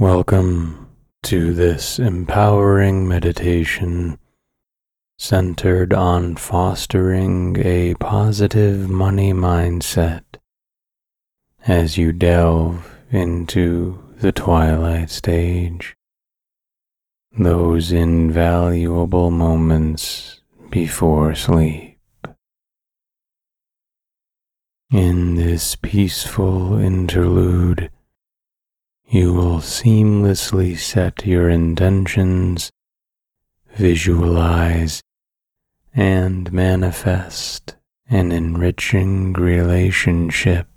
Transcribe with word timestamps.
Welcome 0.00 0.88
to 1.22 1.54
this 1.54 2.00
empowering 2.00 3.06
meditation 3.06 4.18
centered 5.18 5.94
on 5.94 6.34
fostering 6.34 7.56
a 7.64 7.94
positive 7.94 8.90
money 8.90 9.32
mindset 9.32 10.24
as 11.64 11.96
you 11.96 12.10
delve 12.10 12.92
into 13.12 14.02
the 14.18 14.32
twilight 14.32 15.10
stage, 15.10 15.94
those 17.38 17.92
invaluable 17.92 19.30
moments 19.30 20.40
before 20.70 21.36
sleep. 21.36 22.00
In 24.90 25.36
this 25.36 25.76
peaceful 25.76 26.78
interlude, 26.78 27.92
you 29.08 29.32
will 29.32 29.58
seamlessly 29.58 30.76
set 30.76 31.26
your 31.26 31.48
intentions, 31.48 32.70
visualize, 33.74 35.02
and 35.94 36.52
manifest 36.52 37.76
an 38.08 38.32
enriching 38.32 39.32
relationship 39.32 40.68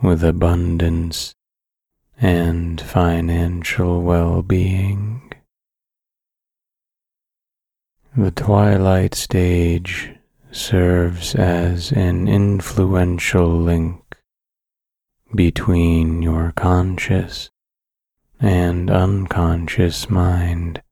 with 0.00 0.22
abundance 0.22 1.34
and 2.20 2.80
financial 2.80 4.02
well 4.02 4.42
being. 4.42 5.32
The 8.16 8.30
twilight 8.30 9.14
stage 9.14 10.12
serves 10.50 11.34
as 11.34 11.92
an 11.92 12.26
influential 12.26 13.48
link 13.48 14.17
between 15.34 16.22
your 16.22 16.52
conscious 16.56 17.50
and 18.40 18.90
unconscious 18.90 20.08
mind, 20.08 20.82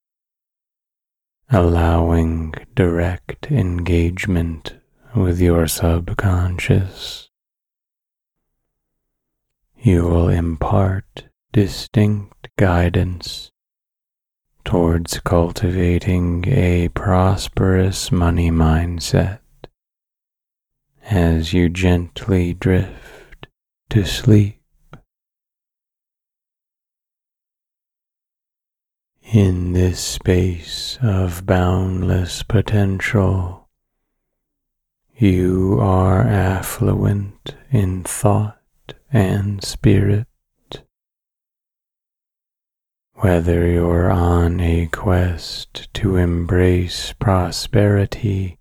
allowing 1.51 2.53
direct 2.75 3.51
engagement 3.51 4.77
with 5.14 5.41
your 5.41 5.67
subconscious. 5.67 7.31
You 9.79 10.03
will 10.05 10.29
impart 10.29 11.25
distinct 11.53 12.48
guidance 12.57 13.51
towards 14.64 15.20
cultivating 15.20 16.45
a 16.48 16.89
prosperous 16.89 18.11
money 18.11 18.51
mindset 18.51 19.39
as 21.09 21.53
you 21.53 21.69
gently 21.69 22.53
drift 22.53 23.06
to 23.91 24.05
sleep. 24.05 24.61
In 29.33 29.73
this 29.73 30.01
space 30.01 30.98
of 31.03 31.45
boundless 31.47 32.42
potential, 32.42 33.69
you 35.17 35.79
are 35.81 36.23
affluent 36.23 37.57
in 37.70 38.05
thought 38.05 38.59
and 39.12 39.64
spirit. 39.64 40.27
Whether 43.14 43.67
you're 43.67 44.11
on 44.11 44.61
a 44.61 44.87
quest 44.89 45.92
to 45.95 46.17
embrace 46.17 47.14
prosperity 47.14 48.59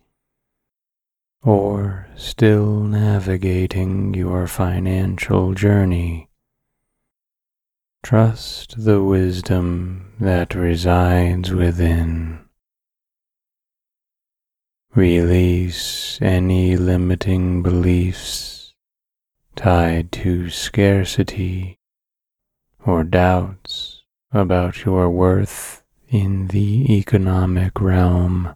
or 1.45 2.07
still 2.15 2.79
navigating 2.79 4.13
your 4.15 4.47
financial 4.47 5.53
journey, 5.53 6.27
trust 8.03 8.83
the 8.83 9.01
wisdom 9.03 10.11
that 10.19 10.55
resides 10.55 11.51
within. 11.51 12.39
Release 14.95 16.17
any 16.21 16.75
limiting 16.77 17.61
beliefs 17.61 18.73
tied 19.55 20.11
to 20.11 20.49
scarcity 20.49 21.77
or 22.85 23.03
doubts 23.03 24.03
about 24.31 24.83
your 24.83 25.09
worth 25.09 25.83
in 26.09 26.47
the 26.47 26.97
economic 26.97 27.79
realm. 27.79 28.55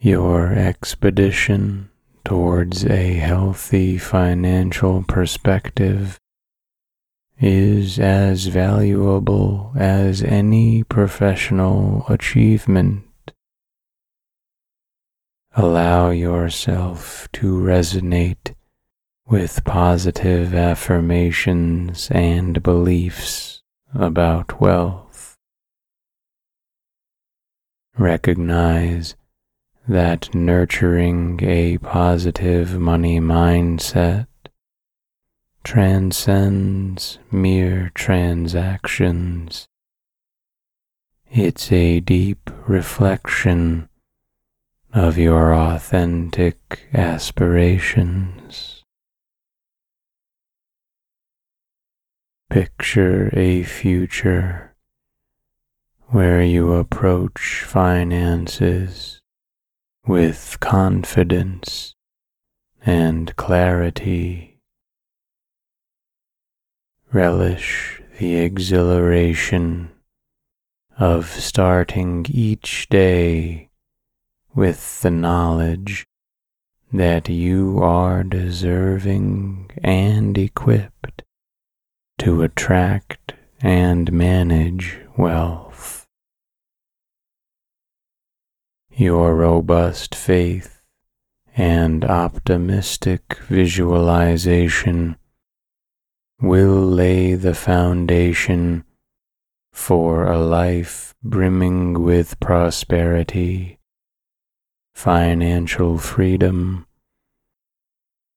Your 0.00 0.52
expedition 0.52 1.90
towards 2.24 2.84
a 2.84 3.14
healthy 3.14 3.98
financial 3.98 5.02
perspective 5.02 6.20
is 7.40 7.98
as 7.98 8.46
valuable 8.46 9.72
as 9.76 10.22
any 10.22 10.84
professional 10.84 12.04
achievement. 12.08 13.02
Allow 15.56 16.10
yourself 16.10 17.28
to 17.32 17.54
resonate 17.54 18.54
with 19.26 19.64
positive 19.64 20.54
affirmations 20.54 22.08
and 22.12 22.62
beliefs 22.62 23.62
about 23.92 24.60
wealth. 24.60 25.36
Recognize 27.96 29.16
that 29.88 30.34
nurturing 30.34 31.40
a 31.42 31.78
positive 31.78 32.78
money 32.78 33.18
mindset 33.18 34.26
transcends 35.64 37.18
mere 37.30 37.90
transactions. 37.94 39.66
It's 41.30 41.72
a 41.72 42.00
deep 42.00 42.50
reflection 42.66 43.88
of 44.92 45.16
your 45.16 45.54
authentic 45.54 46.86
aspirations. 46.92 48.84
Picture 52.50 53.30
a 53.32 53.62
future 53.62 54.74
where 56.08 56.42
you 56.42 56.72
approach 56.72 57.62
finances 57.66 59.17
with 60.06 60.58
confidence 60.60 61.94
and 62.84 63.34
clarity. 63.36 64.60
Relish 67.12 68.02
the 68.18 68.36
exhilaration 68.36 69.90
of 70.98 71.26
starting 71.26 72.26
each 72.28 72.88
day 72.88 73.70
with 74.54 75.02
the 75.02 75.10
knowledge 75.10 76.06
that 76.92 77.28
you 77.28 77.78
are 77.80 78.24
deserving 78.24 79.70
and 79.84 80.36
equipped 80.36 81.22
to 82.18 82.42
attract 82.42 83.34
and 83.60 84.12
manage 84.12 84.98
wealth. 85.16 85.67
Your 89.00 89.36
robust 89.36 90.16
faith 90.16 90.82
and 91.56 92.04
optimistic 92.04 93.38
visualization 93.46 95.14
will 96.42 96.84
lay 96.84 97.36
the 97.36 97.54
foundation 97.54 98.82
for 99.72 100.26
a 100.26 100.40
life 100.40 101.14
brimming 101.22 102.02
with 102.02 102.40
prosperity, 102.40 103.78
financial 104.96 105.98
freedom, 105.98 106.84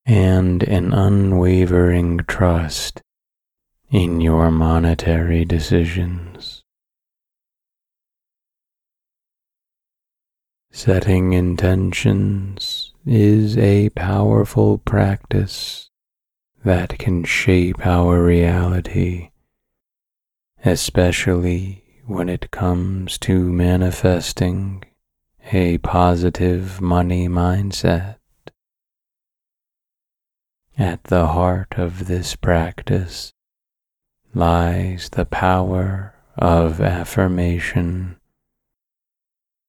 and 0.06 0.62
an 0.62 0.94
unwavering 0.94 2.20
trust 2.28 3.02
in 3.90 4.22
your 4.22 4.52
monetary 4.52 5.44
decisions. 5.44 6.61
Setting 10.74 11.34
intentions 11.34 12.94
is 13.06 13.58
a 13.58 13.90
powerful 13.90 14.78
practice 14.78 15.90
that 16.64 16.98
can 16.98 17.26
shape 17.26 17.86
our 17.86 18.24
reality, 18.24 19.32
especially 20.64 21.84
when 22.06 22.30
it 22.30 22.52
comes 22.52 23.18
to 23.20 23.52
manifesting 23.52 24.86
a 25.52 25.78
positive 25.80 26.80
money 26.80 27.28
mindset. 27.28 28.16
At 30.78 31.04
the 31.04 31.28
heart 31.28 31.74
of 31.78 32.08
this 32.08 32.38
practice 32.38 33.34
lies 34.34 35.10
the 35.10 35.26
power 35.26 36.16
of 36.38 36.80
affirmation 36.80 38.16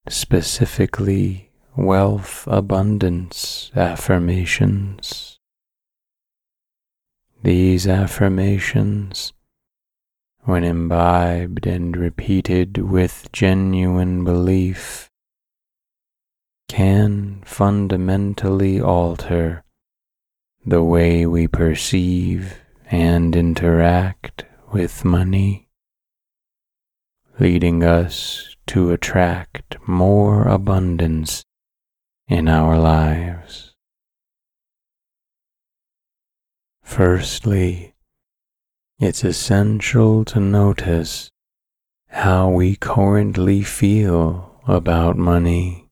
specifically 0.08 1.50
wealth 1.76 2.46
abundance 2.46 3.70
affirmations. 3.74 5.38
these 7.42 7.88
affirmations, 7.88 9.32
when 10.44 10.62
imbibed 10.64 11.66
and 11.66 11.96
repeated 11.96 12.78
with 12.78 13.28
genuine 13.32 14.24
belief, 14.24 15.10
can 16.68 17.42
fundamentally 17.44 18.80
alter 18.80 19.64
the 20.64 20.82
way 20.82 21.26
we 21.26 21.46
perceive 21.48 22.60
and 22.90 23.34
interact 23.34 24.44
with 24.72 25.04
money, 25.04 25.68
leading 27.40 27.82
us 27.82 28.51
to 28.72 28.90
attract 28.90 29.76
more 29.86 30.48
abundance 30.48 31.44
in 32.26 32.48
our 32.48 32.78
lives. 32.78 33.74
Firstly, 36.82 37.92
it's 38.98 39.24
essential 39.24 40.24
to 40.24 40.40
notice 40.40 41.30
how 42.08 42.48
we 42.48 42.74
currently 42.76 43.62
feel 43.62 44.58
about 44.66 45.18
money. 45.18 45.90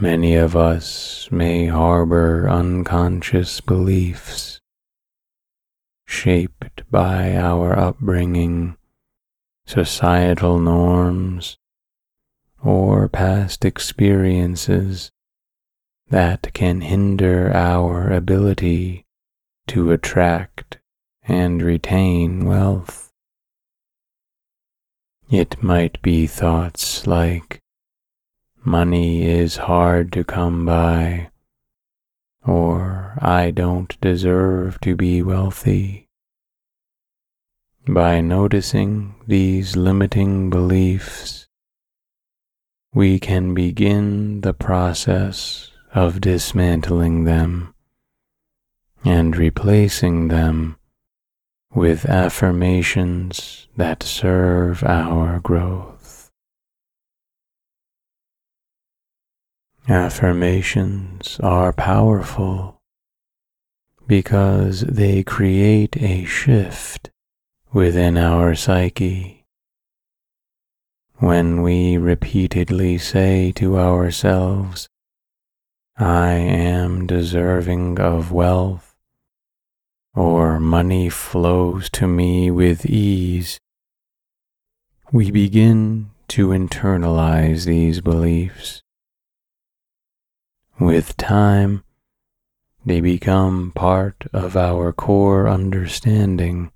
Many 0.00 0.34
of 0.36 0.56
us 0.56 1.28
may 1.30 1.66
harbor 1.66 2.48
unconscious 2.48 3.60
beliefs 3.60 4.62
shaped 6.06 6.90
by 6.90 7.36
our 7.36 7.78
upbringing, 7.78 8.78
societal 9.66 10.58
norms, 10.58 11.56
or 12.62 13.08
past 13.08 13.64
experiences 13.64 15.10
that 16.08 16.52
can 16.52 16.80
hinder 16.80 17.50
our 17.54 18.10
ability 18.10 19.04
to 19.66 19.90
attract 19.92 20.78
and 21.24 21.62
retain 21.62 22.44
wealth. 22.44 23.10
It 25.30 25.62
might 25.62 26.02
be 26.02 26.26
thoughts 26.26 27.06
like, 27.06 27.60
money 28.64 29.24
is 29.24 29.56
hard 29.56 30.12
to 30.12 30.24
come 30.24 30.66
by, 30.66 31.30
or 32.46 33.16
I 33.20 33.50
don't 33.50 33.98
deserve 34.00 34.80
to 34.82 34.94
be 34.94 35.22
wealthy. 35.22 36.08
By 37.88 38.20
noticing 38.20 39.16
these 39.26 39.74
limiting 39.74 40.50
beliefs, 40.50 41.48
we 42.94 43.18
can 43.18 43.54
begin 43.54 44.42
the 44.42 44.54
process 44.54 45.72
of 45.92 46.20
dismantling 46.20 47.24
them 47.24 47.74
and 49.04 49.36
replacing 49.36 50.28
them 50.28 50.76
with 51.74 52.04
affirmations 52.04 53.66
that 53.76 54.04
serve 54.04 54.84
our 54.84 55.40
growth. 55.40 56.30
Affirmations 59.88 61.40
are 61.42 61.72
powerful 61.72 62.80
because 64.06 64.82
they 64.82 65.24
create 65.24 65.96
a 65.96 66.24
shift 66.24 67.10
within 67.72 68.18
our 68.18 68.54
psyche 68.54 69.42
when 71.16 71.62
we 71.62 71.96
repeatedly 71.96 72.98
say 72.98 73.52
to 73.52 73.78
ourselves, 73.78 74.88
I 75.96 76.32
am 76.32 77.06
deserving 77.06 78.00
of 78.00 78.32
wealth, 78.32 78.94
or 80.16 80.58
money 80.58 81.08
flows 81.08 81.88
to 81.90 82.08
me 82.08 82.50
with 82.50 82.84
ease, 82.84 83.60
we 85.12 85.30
begin 85.30 86.10
to 86.28 86.48
internalize 86.48 87.66
these 87.66 88.00
beliefs. 88.00 88.82
With 90.80 91.16
time, 91.16 91.84
they 92.84 93.00
become 93.00 93.70
part 93.76 94.24
of 94.32 94.56
our 94.56 94.92
core 94.92 95.48
understanding 95.48 96.72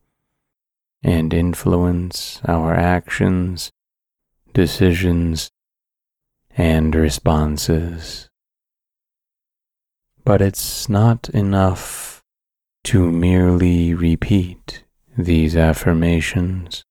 and 1.06 1.32
influence 1.32 2.42
our 2.46 2.74
actions 2.74 3.70
decisions, 4.56 5.50
and 6.56 6.94
responses. 6.94 8.30
But 10.24 10.40
it's 10.40 10.88
not 10.88 11.28
enough 11.28 12.22
to 12.84 13.12
merely 13.12 13.92
repeat 13.92 14.82
these 15.14 15.58
affirmations. 15.58 16.84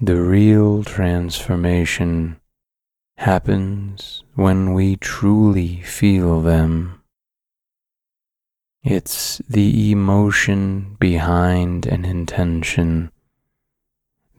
The 0.00 0.22
real 0.22 0.84
transformation 0.84 2.40
happens 3.16 4.22
when 4.36 4.74
we 4.74 4.94
truly 4.94 5.82
feel 5.82 6.40
them. 6.40 7.01
It's 8.84 9.38
the 9.48 9.92
emotion 9.92 10.96
behind 10.98 11.86
an 11.86 12.04
intention 12.04 13.12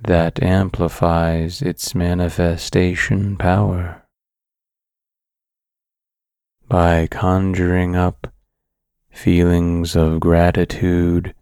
that 0.01 0.43
amplifies 0.43 1.61
its 1.61 1.95
manifestation 1.95 3.37
power. 3.37 4.03
By 6.67 7.07
conjuring 7.07 7.95
up 7.95 8.33
feelings 9.09 9.95
of 9.95 10.19
gratitude, 10.19 11.33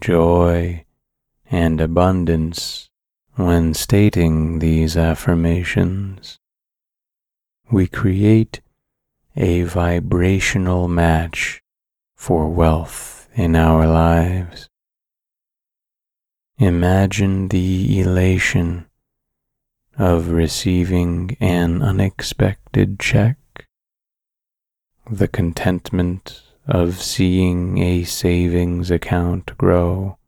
joy, 0.00 0.84
and 1.50 1.80
abundance 1.80 2.90
when 3.34 3.74
stating 3.74 4.60
these 4.60 4.96
affirmations, 4.96 6.38
we 7.72 7.88
create 7.88 8.60
a 9.34 9.62
vibrational 9.62 10.86
match 10.86 11.59
for 12.20 12.50
wealth 12.50 13.26
in 13.32 13.56
our 13.56 13.86
lives. 13.86 14.68
Imagine 16.58 17.48
the 17.48 17.98
elation 17.98 18.84
of 19.98 20.28
receiving 20.28 21.34
an 21.40 21.80
unexpected 21.80 23.00
check, 23.00 23.38
the 25.10 25.28
contentment 25.28 26.42
of 26.66 27.00
seeing 27.00 27.78
a 27.78 28.04
savings 28.04 28.90
account 28.90 29.56
grow, 29.56 30.18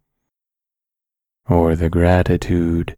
or 1.47 1.77
the 1.77 1.91
gratitude 1.91 2.97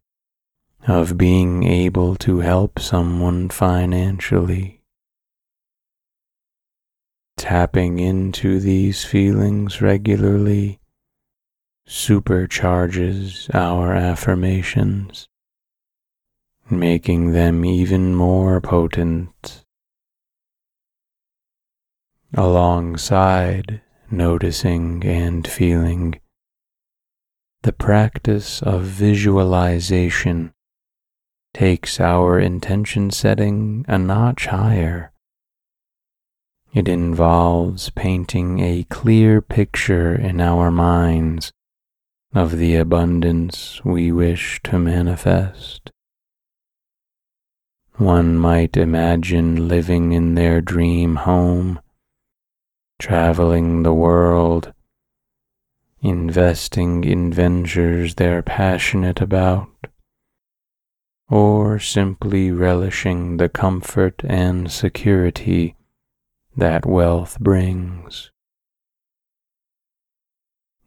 of 0.87 1.17
being 1.17 1.63
able 1.63 2.15
to 2.15 2.39
help 2.39 2.79
someone 2.79 3.49
financially. 3.49 4.74
Tapping 7.37 7.99
into 7.99 8.59
these 8.59 9.03
feelings 9.03 9.81
regularly 9.81 10.79
supercharges 11.87 13.53
our 13.53 13.93
affirmations, 13.93 15.27
making 16.69 17.33
them 17.33 17.63
even 17.65 18.15
more 18.15 18.61
potent. 18.61 19.63
Alongside 22.33 23.81
noticing 24.09 25.03
and 25.05 25.47
feeling, 25.47 26.19
the 27.63 27.73
practice 27.73 28.61
of 28.61 28.83
visualization 28.83 30.53
takes 31.53 31.99
our 31.99 32.39
intention 32.39 33.11
setting 33.11 33.85
a 33.87 33.97
notch 33.97 34.47
higher. 34.47 35.11
It 36.75 36.89
involves 36.89 37.89
painting 37.91 38.59
a 38.59 38.83
clear 38.89 39.41
picture 39.41 40.13
in 40.13 40.41
our 40.41 40.69
minds 40.69 41.53
of 42.33 42.57
the 42.57 42.75
abundance 42.75 43.79
we 43.85 44.11
wish 44.11 44.59
to 44.63 44.77
manifest. 44.77 45.89
One 47.93 48.37
might 48.37 48.75
imagine 48.75 49.69
living 49.69 50.11
in 50.11 50.35
their 50.35 50.59
dream 50.59 51.15
home, 51.15 51.79
traveling 52.99 53.83
the 53.83 53.93
world, 53.93 54.73
investing 56.01 57.05
in 57.05 57.31
ventures 57.31 58.15
they're 58.15 58.43
passionate 58.43 59.21
about, 59.21 59.69
or 61.29 61.79
simply 61.79 62.51
relishing 62.51 63.37
the 63.37 63.47
comfort 63.47 64.21
and 64.25 64.69
security 64.69 65.77
that 66.57 66.85
wealth 66.85 67.39
brings. 67.39 68.31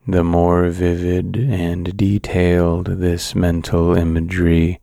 The 0.06 0.25
more 0.25 0.70
vivid 0.70 1.37
and 1.37 1.94
detailed 1.94 2.87
this 2.87 3.34
mental 3.34 3.94
imagery, 3.94 4.80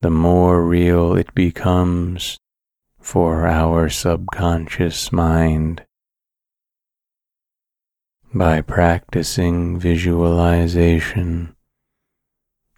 the 0.00 0.10
more 0.10 0.64
real 0.64 1.16
it 1.16 1.34
becomes 1.34 2.38
for 3.00 3.46
our 3.46 3.88
subconscious 3.88 5.10
mind. 5.10 5.84
By 8.32 8.60
practicing 8.60 9.80
visualization, 9.80 11.56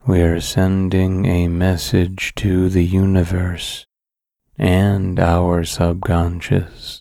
we 0.07 0.23
are 0.23 0.41
sending 0.41 1.27
a 1.27 1.49
message 1.49 2.33
to 2.37 2.71
the 2.71 2.85
universe 2.85 3.88
and 4.59 5.21
our 5.21 5.63
subconscious 5.63 7.01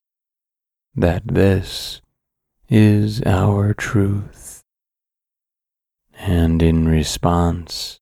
that 0.95 1.23
this 1.27 2.01
is 2.69 3.21
our 3.23 3.73
truth. 3.73 4.61
And 6.19 6.61
in 6.61 6.87
response, 6.87 7.99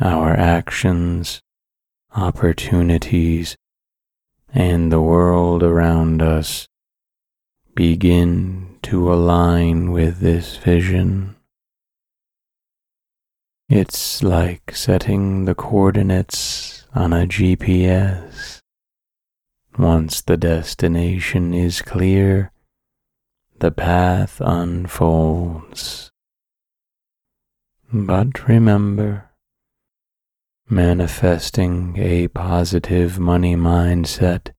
our 0.00 0.34
actions, 0.34 1.40
opportunities, 2.14 3.56
and 4.52 4.90
the 4.90 5.00
world 5.00 5.62
around 5.62 6.22
us 6.22 6.66
begin 7.74 8.78
to 8.82 9.12
align 9.12 9.90
with 9.92 10.20
this 10.20 10.56
vision. 10.56 11.36
It's 13.68 14.22
like 14.22 14.74
setting 14.74 15.44
the 15.46 15.54
coordinates 15.54 16.75
on 16.96 17.12
a 17.12 17.26
GPS. 17.26 18.60
Once 19.78 20.22
the 20.22 20.38
destination 20.38 21.52
is 21.52 21.82
clear, 21.82 22.50
the 23.58 23.70
path 23.70 24.40
unfolds. 24.40 26.10
But 27.92 28.48
remember, 28.48 29.30
manifesting 30.70 31.98
a 31.98 32.28
positive 32.28 33.18
money 33.18 33.56
mindset 33.56 34.52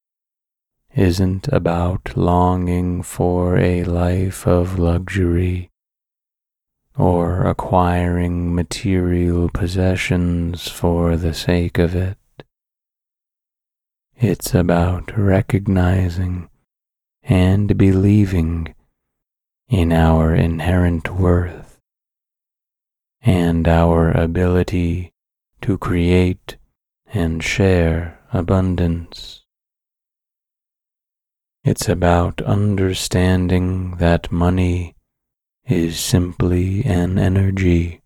isn't 0.95 1.47
about 1.47 2.15
longing 2.15 3.01
for 3.01 3.57
a 3.57 3.83
life 3.83 4.45
of 4.45 4.77
luxury 4.77 5.71
or 6.95 7.47
acquiring 7.47 8.53
material 8.53 9.49
possessions 9.49 10.67
for 10.67 11.17
the 11.17 11.33
sake 11.33 11.79
of 11.79 11.95
it. 11.95 12.15
It's 14.19 14.55
about 14.55 15.15
recognizing 15.15 16.49
and 17.21 17.77
believing 17.77 18.73
in 19.69 19.93
our 19.93 20.33
inherent 20.33 21.13
worth 21.13 21.77
and 23.21 23.67
our 23.67 24.09
ability 24.09 25.13
to 25.61 25.77
create 25.77 26.57
and 27.13 27.43
share 27.43 28.19
abundance. 28.33 29.43
It's 31.63 31.87
about 31.87 32.41
understanding 32.41 33.97
that 33.97 34.31
money 34.31 34.95
is 35.67 35.99
simply 35.99 36.83
an 36.85 37.19
energy 37.19 38.01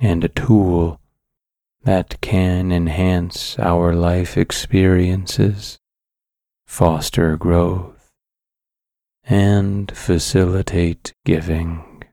and 0.00 0.24
a 0.24 0.28
tool 0.28 0.99
that 1.82 2.20
can 2.20 2.70
enhance 2.70 3.58
our 3.58 3.94
life 3.94 4.36
experiences, 4.36 5.78
foster 6.66 7.36
growth, 7.36 8.10
and 9.24 9.90
facilitate 9.96 11.12
giving. 11.24 12.04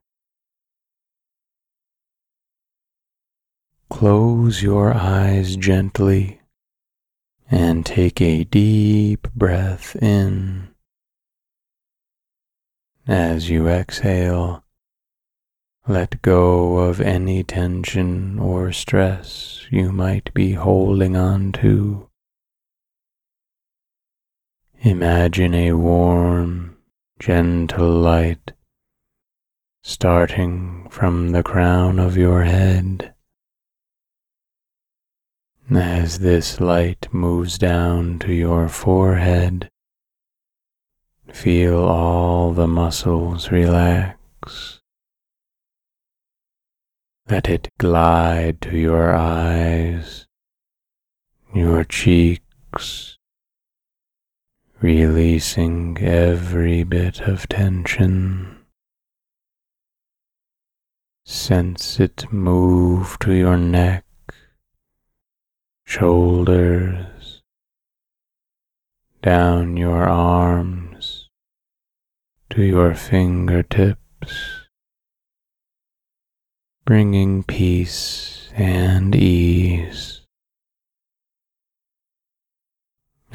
Close 3.89 4.61
your 4.61 4.93
eyes 4.93 5.55
gently 5.55 6.41
and 7.49 7.85
take 7.85 8.21
a 8.21 8.43
deep 8.43 9.27
breath 9.33 9.95
in. 10.01 10.67
As 13.07 13.49
you 13.49 13.69
exhale, 13.69 14.63
let 15.87 16.21
go 16.21 16.77
of 16.77 16.99
any 16.99 17.43
tension 17.43 18.37
or 18.39 18.71
stress 18.71 19.65
you 19.71 19.91
might 19.91 20.33
be 20.33 20.53
holding 20.53 21.15
on 21.15 21.51
to. 21.51 22.09
Imagine 24.81 25.53
a 25.53 25.73
warm, 25.73 26.77
gentle 27.19 27.89
light 27.89 28.53
starting 29.81 30.87
from 30.89 31.31
the 31.31 31.43
crown 31.43 31.99
of 31.99 32.17
your 32.17 32.43
head. 32.43 33.13
As 35.69 36.19
this 36.19 36.59
light 36.59 37.07
moves 37.13 37.57
down 37.57 38.19
to 38.19 38.33
your 38.33 38.67
forehead, 38.67 39.69
Feel 41.33 41.79
all 41.83 42.53
the 42.53 42.67
muscles 42.67 43.51
relax. 43.51 44.76
Let 47.29 47.49
it 47.49 47.67
glide 47.77 48.61
to 48.61 48.77
your 48.77 49.13
eyes, 49.13 50.27
your 51.53 51.83
cheeks, 51.83 53.17
releasing 54.79 55.97
every 55.97 56.83
bit 56.83 57.19
of 57.19 57.49
tension. 57.49 58.59
Sense 61.25 61.99
it 61.99 62.31
move 62.31 63.19
to 63.19 63.33
your 63.33 63.57
neck, 63.57 64.05
shoulders, 65.85 67.41
down 69.21 69.75
your 69.75 70.07
arms 70.07 71.27
to 72.51 72.63
your 72.63 72.95
fingertips, 72.95 74.56
bringing 76.87 77.43
peace 77.43 78.49
and 78.55 79.13
ease. 79.13 80.21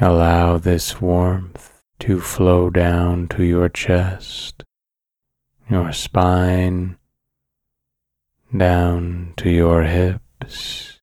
Allow 0.01 0.57
this 0.57 0.99
warmth 0.99 1.83
to 1.99 2.19
flow 2.19 2.71
down 2.71 3.27
to 3.27 3.43
your 3.43 3.69
chest, 3.69 4.63
your 5.69 5.93
spine, 5.93 6.97
down 8.57 9.35
to 9.37 9.51
your 9.51 9.83
hips. 9.83 10.99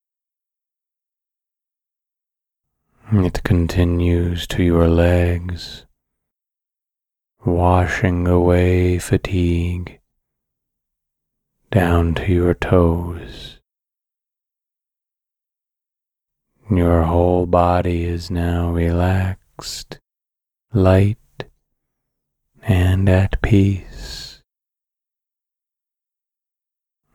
It 3.12 3.44
continues 3.44 4.48
to 4.48 4.64
your 4.64 4.88
legs 4.88 5.86
washing 7.44 8.26
away 8.26 8.98
fatigue 8.98 9.99
down 11.70 12.14
to 12.14 12.32
your 12.32 12.54
toes. 12.54 13.60
Your 16.68 17.02
whole 17.02 17.46
body 17.46 18.04
is 18.04 18.30
now 18.30 18.70
relaxed, 18.70 20.00
light, 20.72 21.18
and 22.62 23.08
at 23.08 23.40
peace. 23.40 24.42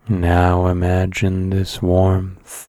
Now 0.08 0.68
imagine 0.68 1.50
this 1.50 1.82
warmth 1.82 2.68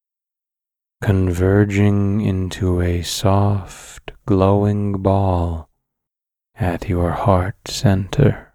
converging 1.03 2.21
into 2.21 2.81
a 2.81 3.03
soft, 3.03 4.11
glowing 4.25 5.03
ball 5.03 5.69
at 6.57 6.89
your 6.89 7.11
heart 7.13 7.69
center. 7.69 8.46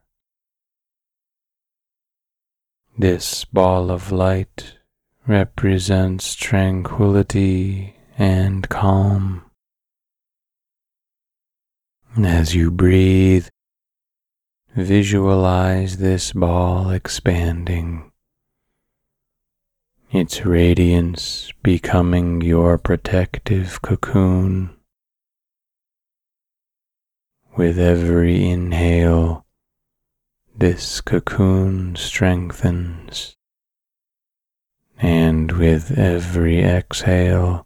This 3.01 3.45
ball 3.45 3.89
of 3.89 4.11
light 4.11 4.75
represents 5.25 6.35
tranquility 6.35 7.95
and 8.15 8.69
calm. 8.69 9.43
As 12.15 12.53
you 12.53 12.69
breathe, 12.69 13.47
visualize 14.75 15.97
this 15.97 16.31
ball 16.31 16.91
expanding, 16.91 18.11
its 20.11 20.45
radiance 20.45 21.51
becoming 21.63 22.41
your 22.41 22.77
protective 22.77 23.81
cocoon. 23.81 24.77
With 27.57 27.79
every 27.79 28.47
inhale, 28.47 29.40
this 30.55 31.01
cocoon 31.01 31.95
strengthens, 31.95 33.35
and 34.97 35.51
with 35.53 35.97
every 35.97 36.61
exhale, 36.63 37.65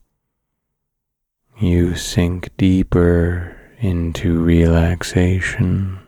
you 1.59 1.95
sink 1.95 2.49
deeper 2.57 3.57
into 3.79 4.41
relaxation, 4.41 5.99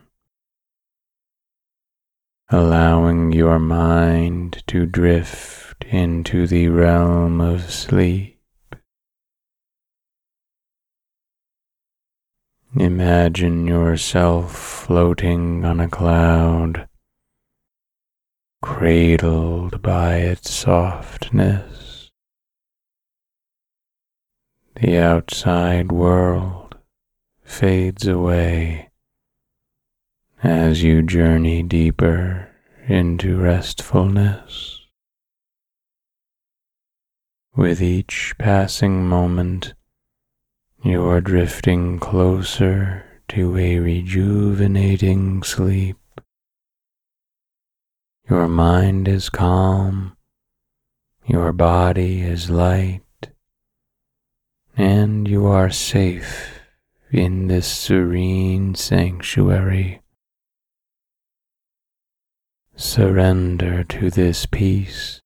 allowing 2.48 3.32
your 3.32 3.58
mind 3.58 4.62
to 4.66 4.86
drift 4.86 5.84
into 5.84 6.46
the 6.46 6.68
realm 6.68 7.40
of 7.40 7.70
sleep. 7.70 8.37
Imagine 12.78 13.66
yourself 13.66 14.56
floating 14.56 15.64
on 15.64 15.80
a 15.80 15.88
cloud, 15.88 16.88
cradled 18.62 19.82
by 19.82 20.18
its 20.18 20.54
softness. 20.54 22.08
The 24.76 24.96
outside 24.96 25.90
world 25.90 26.76
fades 27.42 28.06
away 28.06 28.90
as 30.44 30.84
you 30.84 31.02
journey 31.02 31.64
deeper 31.64 32.48
into 32.86 33.38
restfulness. 33.38 34.86
With 37.56 37.82
each 37.82 38.36
passing 38.38 39.08
moment, 39.08 39.74
you 40.88 41.06
are 41.06 41.20
drifting 41.20 41.98
closer 41.98 43.04
to 43.28 43.58
a 43.58 43.78
rejuvenating 43.78 45.42
sleep. 45.42 45.98
Your 48.30 48.48
mind 48.48 49.06
is 49.06 49.28
calm, 49.28 50.16
your 51.26 51.52
body 51.52 52.22
is 52.22 52.48
light, 52.48 53.02
and 54.78 55.28
you 55.28 55.44
are 55.44 55.68
safe 55.68 56.58
in 57.10 57.48
this 57.48 57.66
serene 57.66 58.74
sanctuary. 58.74 60.00
Surrender 62.76 63.84
to 63.84 64.08
this 64.08 64.46
peace 64.46 65.20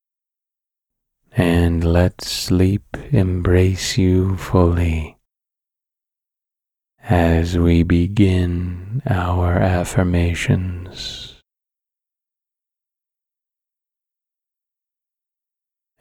and 1.36 1.84
let 1.84 2.20
sleep 2.20 2.96
embrace 3.12 3.96
you 3.96 4.36
fully 4.36 5.11
as 7.08 7.58
we 7.58 7.82
begin 7.82 9.02
our 9.08 9.54
affirmations. 9.54 11.34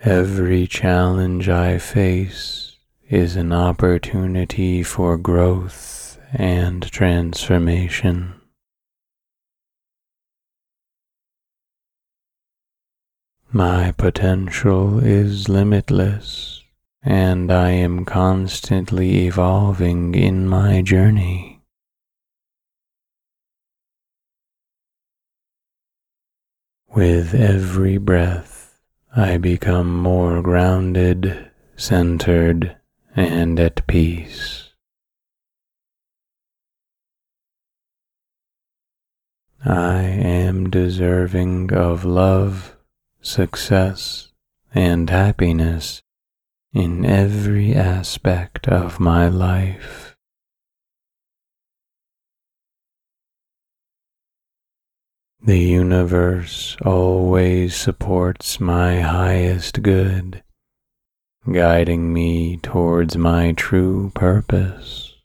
Every 0.04 0.68
challenge 0.68 1.50
I 1.50 1.78
face 1.78 2.78
is 3.10 3.36
an 3.36 3.52
opportunity 3.52 4.84
for 4.84 5.18
growth 5.18 6.20
and 6.34 6.84
transformation. 6.92 8.34
My 13.52 13.92
potential 13.92 15.00
is 15.04 15.50
limitless, 15.50 16.61
and 17.04 17.52
I 17.52 17.72
am 17.72 18.06
constantly 18.06 19.26
evolving 19.26 20.14
in 20.14 20.48
my 20.48 20.82
journey. 20.82 21.62
With 26.94 27.34
every 27.34 27.98
breath, 27.98 28.80
I 29.16 29.38
become 29.38 29.96
more 29.96 30.42
grounded, 30.42 31.50
centered, 31.76 32.76
and 33.16 33.60
at 33.60 33.88
peace. 33.88 34.70
I 39.64 40.02
am 40.02 40.70
deserving 40.70 41.74
of 41.74 42.04
love, 42.04 42.76
success, 43.22 44.32
and 44.74 45.10
happiness 45.10 46.02
in 46.74 47.04
every 47.04 47.76
aspect 47.76 48.68
of 48.68 49.00
my 49.00 49.28
life. 49.28 50.16
The 55.44 55.58
universe 55.58 56.78
always 56.86 57.76
supports 57.76 58.60
my 58.60 59.02
highest 59.02 59.82
good, 59.82 60.44
guiding 61.52 62.14
me 62.14 62.58
towards 62.58 63.18
my 63.18 63.52
true 63.54 64.12
purpose. 64.14 65.16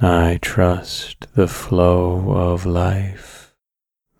I 0.00 0.38
trust 0.40 1.26
the 1.34 1.48
flow 1.48 2.30
of 2.30 2.64
life, 2.64 3.35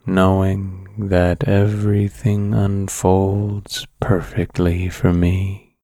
knowing 0.07 0.87
that 0.97 1.45
everything 1.49 2.55
unfolds 2.55 3.87
perfectly 4.01 4.89
for 4.89 5.13
me. 5.13 5.77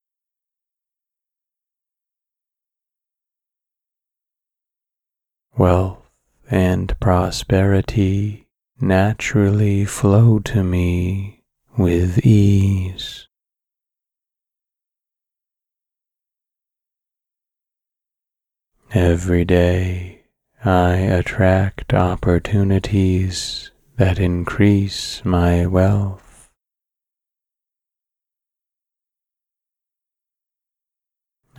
Wealth 5.58 6.08
and 6.50 6.98
prosperity 7.00 8.46
naturally 8.80 9.84
flow 9.84 10.38
to 10.38 10.62
me 10.62 11.42
with 11.76 12.24
ease. 12.24 13.28
Every 18.94 19.44
day 19.44 20.22
I 20.64 20.94
attract 20.96 21.92
opportunities 21.92 23.71
that 24.02 24.18
increase 24.18 25.24
my 25.24 25.64
wealth. 25.64 26.50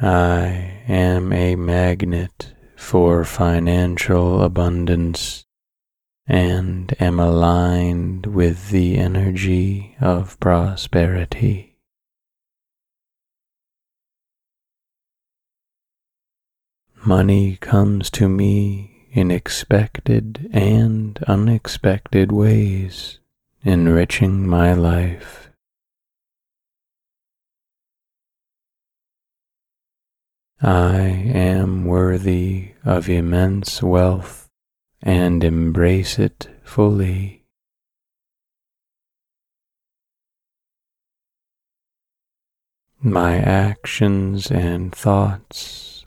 I 0.01 0.82
am 0.86 1.32
a 1.32 1.56
magnet 1.56 2.53
for 2.75 3.23
financial 3.23 4.43
abundance 4.43 5.45
and 6.27 6.93
am 6.99 7.17
aligned 7.17 8.25
with 8.25 8.71
the 8.71 8.97
energy 8.97 9.95
of 10.01 10.38
prosperity. 10.41 11.77
Money 17.06 17.56
comes 17.56 18.10
to 18.10 18.27
me 18.27 18.92
in 19.13 19.30
expected 19.30 20.49
and 20.52 21.23
unexpected 21.28 22.32
ways, 22.32 23.19
enriching 23.63 24.47
my 24.47 24.73
life. 24.73 25.52
I 30.60 31.02
am 31.02 31.86
worthy 31.86 32.71
of 32.84 33.08
immense 33.08 33.84
wealth 33.84 34.49
and 35.02 35.43
embrace 35.43 36.17
it 36.17 36.47
fully. 36.63 37.43
My 42.99 43.38
actions 43.38 44.49
and 44.49 44.95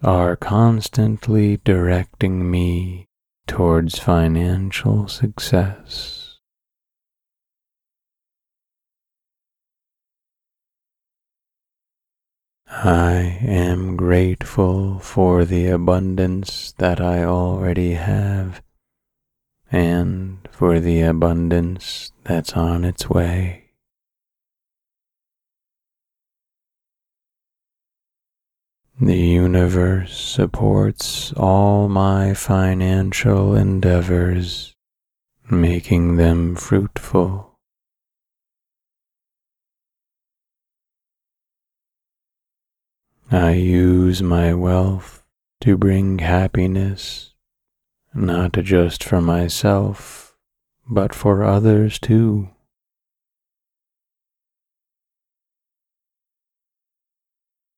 are 0.03 0.37
constantly 0.37 1.59
directing 1.59 2.51
me 2.51 3.09
towards 3.47 3.99
financial 3.99 5.09
success. 5.09 6.39
I 12.69 13.39
am 13.43 13.97
grateful 13.97 14.99
for 14.99 15.45
the 15.45 15.69
abundance 15.69 16.73
that 16.79 17.01
I 17.01 17.25
already 17.25 17.93
have 17.93 18.61
and 19.71 20.47
for 20.53 20.81
the 20.81 21.03
abundance 21.03 22.13
that's 22.25 22.53
on 22.53 22.85
its 22.85 23.09
way. 23.09 23.66
The 28.99 29.15
universe 29.15 30.19
supports 30.19 31.31
all 31.35 31.87
my 31.87 32.33
financial 32.33 33.55
endeavors, 33.55 34.75
making 35.51 36.17
them 36.17 36.57
fruitful. 36.57 37.59
I 43.31 43.51
use 43.51 44.23
my 44.23 44.55
wealth 44.55 45.23
to 45.61 45.77
bring 45.77 46.21
happiness, 46.21 47.35
not 48.15 48.53
just 48.53 49.05
for 49.05 49.21
myself, 49.21 50.35
but 50.89 51.15
for 51.15 51.45
others 51.45 51.99
too. 51.99 52.49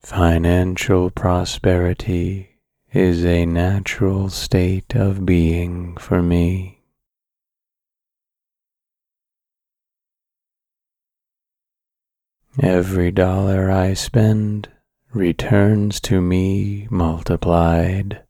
Financial 0.08 1.10
prosperity 1.10 2.56
is 2.94 3.26
a 3.26 3.44
natural 3.44 4.30
state 4.30 4.94
of 4.94 5.26
being 5.26 5.98
for 5.98 6.22
me. 6.22 6.80
Every 12.62 13.10
dollar 13.10 13.70
I 13.70 13.92
spend 13.92 14.70
returns 15.12 16.00
to 16.00 16.22
me 16.22 16.88
multiplied. 16.90 18.22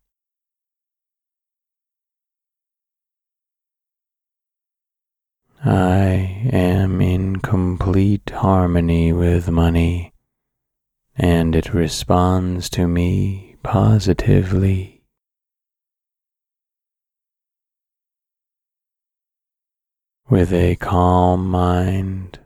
I 5.65 6.49
am 6.53 7.01
in 7.01 7.37
complete 7.37 8.31
harmony 8.31 9.13
with 9.13 9.49
money 9.49 10.13
and 11.19 11.57
it 11.57 11.75
responds 11.75 12.71
to 12.71 12.87
me 12.87 13.57
positively. 13.65 15.03
With 20.31 20.53
a 20.53 20.77
calm 20.77 21.49
mind, 21.49 22.39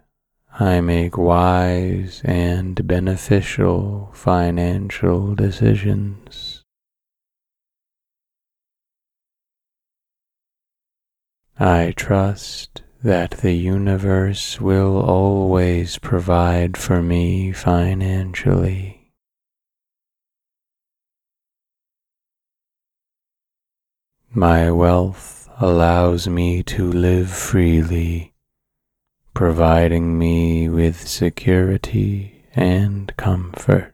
I 0.59 0.81
make 0.81 1.19
wise 1.19 2.23
and 2.25 2.87
beneficial 2.87 4.11
financial 4.15 5.35
decisions. 5.35 6.63
I 11.59 11.93
trust 11.97 12.82
that 13.03 13.33
the 13.33 13.53
universe 13.53 14.61
will 14.61 15.01
always 15.01 15.99
provide 15.99 16.77
for 16.77 17.03
me 17.03 17.51
financially. 17.51 19.13
My 24.33 24.71
wealth 24.71 25.51
allows 25.59 26.29
me 26.29 26.63
to 26.63 26.91
live 26.91 27.29
freely, 27.29 28.33
providing 29.35 30.17
me 30.19 30.69
with 30.69 31.07
security 31.07 32.45
and 32.55 33.15
comfort. 33.17 33.92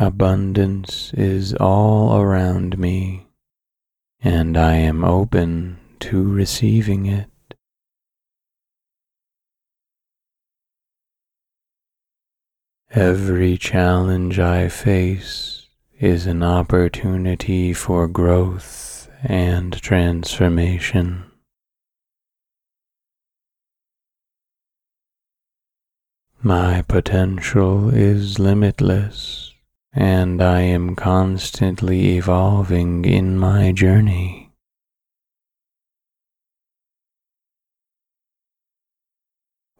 Abundance 0.00 1.12
is 1.12 1.52
all 1.52 2.18
around 2.18 2.78
me, 2.78 3.26
and 4.22 4.56
I 4.56 4.76
am 4.76 5.04
open 5.04 5.78
to 5.98 6.22
receiving 6.22 7.04
it. 7.04 7.28
Every 12.92 13.58
challenge 13.58 14.38
I 14.38 14.70
face 14.70 15.66
is 15.98 16.24
an 16.24 16.42
opportunity 16.42 17.74
for 17.74 18.08
growth 18.08 19.10
and 19.22 19.74
transformation. 19.82 21.24
My 26.42 26.80
potential 26.88 27.90
is 27.90 28.38
limitless 28.38 29.49
and 29.92 30.40
I 30.40 30.60
am 30.60 30.94
constantly 30.94 32.16
evolving 32.16 33.04
in 33.04 33.36
my 33.38 33.72
journey. 33.72 34.52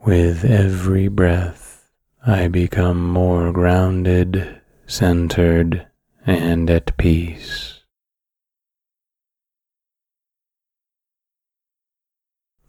With 0.04 0.44
every 0.44 1.08
breath, 1.08 1.88
I 2.26 2.48
become 2.48 3.02
more 3.04 3.52
grounded, 3.52 4.60
centered, 4.86 5.86
and 6.26 6.68
at 6.68 6.96
peace. 6.96 7.80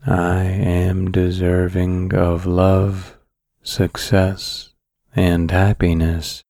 I 0.06 0.43
am 0.43 1.12
deserving 1.12 2.13
of 2.13 2.45
love, 2.45 3.17
success, 3.63 4.73
and 5.15 5.49
happiness 5.51 6.43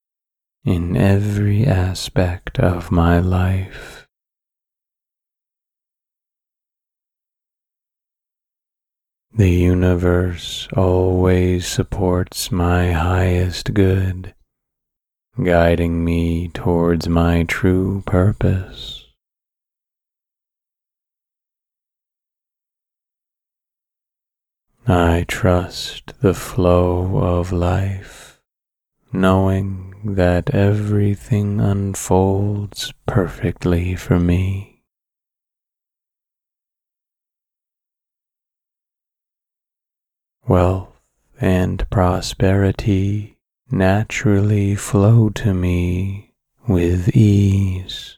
in 0.64 0.96
every 0.96 1.66
aspect 1.66 2.60
of 2.60 2.92
my 2.92 3.20
life. 3.20 4.08
The 9.34 9.50
universe 9.50 10.68
always 10.76 11.66
supports 11.66 12.52
my 12.52 12.92
highest 12.92 13.74
good, 13.74 14.36
guiding 15.42 16.04
me 16.04 16.50
towards 16.50 17.08
my 17.08 17.44
true 17.44 18.04
purpose. 18.06 19.06
I 24.86 25.26
trust 25.28 26.14
the 26.22 26.34
flow 26.34 27.18
of 27.18 27.52
life, 27.52 28.31
knowing 29.14 29.94
that 30.16 30.50
everything 30.54 31.60
unfolds 31.60 32.94
perfectly 33.06 33.96
for 33.96 34.20
me. 34.20 34.84
Wealth 40.48 41.00
and 41.40 41.88
prosperity 41.90 43.38
naturally 43.70 44.76
flow 44.76 45.30
to 45.30 45.54
me 45.54 46.34
with 46.68 47.16
ease. 47.16 48.18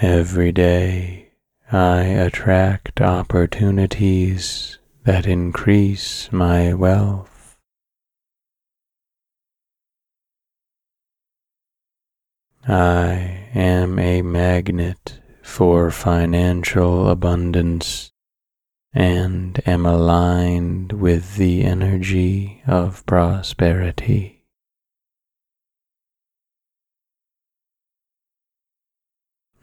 Every 0.00 0.52
day 0.52 1.30
I 1.72 2.02
attract 2.02 3.00
opportunities 3.00 4.77
that 5.08 5.26
increase 5.26 6.30
my 6.30 6.74
wealth. 6.74 7.56
I 12.66 13.48
am 13.54 13.98
a 13.98 14.20
magnet 14.20 15.18
for 15.42 15.90
financial 15.90 17.08
abundance 17.08 18.12
and 18.92 19.58
am 19.64 19.86
aligned 19.86 20.92
with 20.92 21.36
the 21.36 21.64
energy 21.64 22.62
of 22.66 23.06
prosperity. 23.06 24.44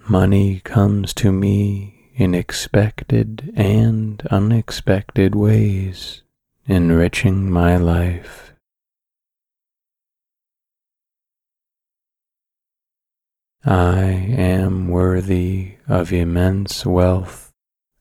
Money 0.10 0.60
comes 0.62 1.14
to 1.14 1.32
me 1.32 1.95
in 2.16 2.34
expected 2.34 3.52
and 3.56 4.26
unexpected 4.32 5.36
ways, 5.36 6.24
enriching 6.66 7.52
my 7.52 7.76
life. 7.76 8.54
I 13.66 14.06
am 14.06 14.88
worthy 14.88 15.74
of 15.90 16.14
immense 16.14 16.86
wealth 16.86 17.52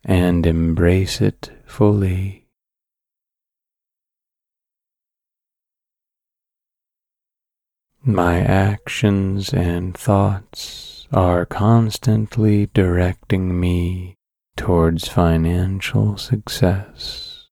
and 0.05 0.47
embrace 0.47 1.21
it 1.21 1.51
fully. 1.67 2.47
My 8.05 8.41
actions 8.41 9.53
and 9.53 9.97
thoughts 9.97 10.94
are 11.15 11.47
constantly 11.47 12.67
directing 12.75 13.61
me 13.61 14.17
towards 14.57 15.07
financial 15.07 16.17
success. 16.17 17.47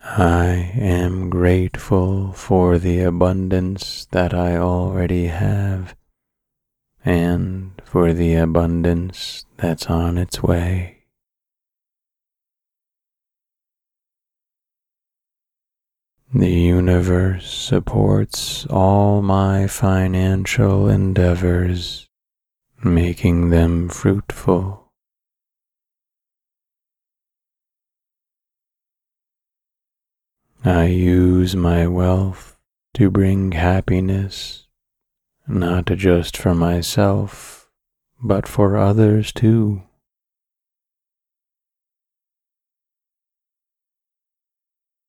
I 0.00 0.72
am 0.74 1.30
grateful 1.30 2.32
for 2.32 2.76
the 2.76 3.02
abundance 3.02 4.08
that 4.10 4.34
I 4.34 4.56
already 4.56 5.26
have 5.26 5.94
and 7.04 7.80
for 7.84 8.12
the 8.12 8.34
abundance 8.34 9.46
that's 9.58 9.86
on 9.86 10.18
its 10.18 10.42
way. 10.42 10.97
The 16.34 16.50
universe 16.50 17.50
supports 17.50 18.66
all 18.66 19.22
my 19.22 19.66
financial 19.66 20.86
endeavors, 20.86 22.06
making 22.84 23.48
them 23.48 23.88
fruitful. 23.88 24.92
I 30.62 30.84
use 30.84 31.56
my 31.56 31.86
wealth 31.86 32.58
to 32.92 33.10
bring 33.10 33.52
happiness, 33.52 34.66
not 35.46 35.86
just 35.86 36.36
for 36.36 36.54
myself, 36.54 37.70
but 38.22 38.46
for 38.46 38.76
others 38.76 39.32
too. 39.32 39.87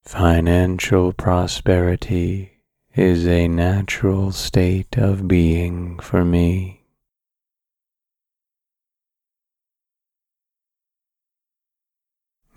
Financial 0.10 1.14
prosperity 1.14 2.64
is 2.96 3.28
a 3.28 3.48
natural 3.48 4.32
state 4.32 4.98
of 4.98 5.28
being 5.28 6.00
for 6.00 6.26
me. 6.26 6.82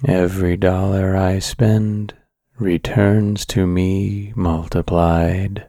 Every 0.09 0.57
dollar 0.57 1.15
I 1.15 1.41
spend 1.41 2.15
returns 2.59 3.45
to 3.49 3.67
me 3.67 4.33
multiplied. 4.35 5.69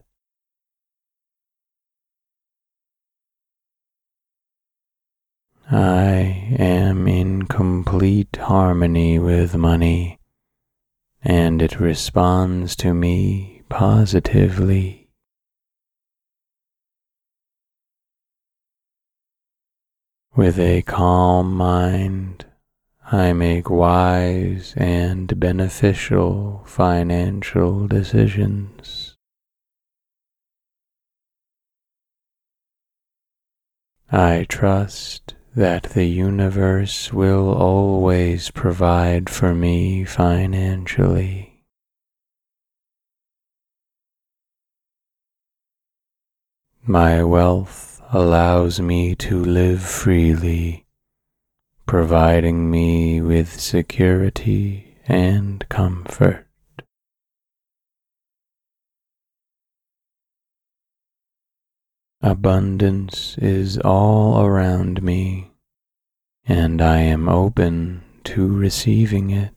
I 5.70 6.56
am 6.58 7.10
in 7.10 7.42
complete 7.48 8.38
harmony 8.38 9.20
with 9.20 9.58
money 9.58 10.18
and 11.24 11.62
it 11.62 11.80
responds 11.80 12.76
to 12.76 12.94
me 12.94 13.62
positively. 13.70 15.08
With 20.36 20.60
a 20.60 20.82
calm 20.82 21.54
mind, 21.54 22.46
I 23.12 23.34
make 23.34 23.70
wise 23.70 24.74
and 24.76 25.40
beneficial 25.40 26.64
financial 26.66 27.88
decisions. 27.88 29.16
I 34.12 34.46
trust 34.50 35.33
that 35.56 35.84
the 35.84 36.06
universe 36.06 37.14
will 37.14 37.54
always 37.54 38.50
provide 38.52 39.30
for 39.30 39.54
me 39.54 40.04
financially. 40.04 41.64
My 46.86 47.24
wealth 47.24 48.02
allows 48.12 48.80
me 48.82 49.16
to 49.16 49.44
live 49.44 49.82
freely, 49.82 50.86
providing 51.86 52.70
me 52.70 53.22
with 53.22 53.60
security 53.60 54.98
and 55.08 55.68
comfort. 55.70 56.48
Abundance 62.26 63.38
is 63.40 63.78
all 63.80 64.46
around 64.46 65.04
me, 65.04 65.52
and 66.46 66.82
I 66.82 67.00
am 67.00 67.28
open 67.28 68.02
to 68.24 68.48
receiving 68.48 69.30
it. 69.30 69.54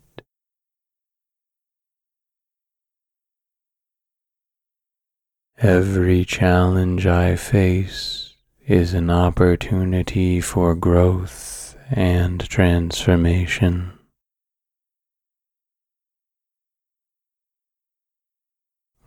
Every 5.58 6.24
challenge 6.24 7.06
I 7.06 7.36
face 7.36 8.34
is 8.66 8.94
an 8.94 9.10
opportunity 9.10 10.40
for 10.40 10.74
growth 10.74 11.76
and 11.88 12.40
transformation. 12.48 13.92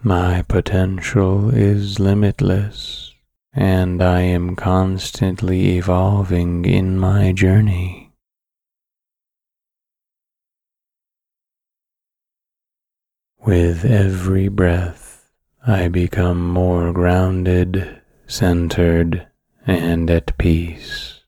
My 0.02 0.44
potential 0.44 1.54
is 1.54 2.00
limitless 2.00 3.09
and 3.54 4.02
I 4.02 4.22
am 4.22 4.56
constantly 4.56 5.78
evolving 5.78 6.66
in 6.66 6.98
my 6.98 7.32
journey. 7.32 8.12
With 13.40 13.86
every 13.86 14.48
breath, 14.48 15.32
I 15.66 15.88
become 15.88 16.48
more 16.48 16.94
grounded, 16.94 18.02
centered, 18.28 19.28
and 19.66 20.10
at 20.10 20.38
peace. 20.38 21.22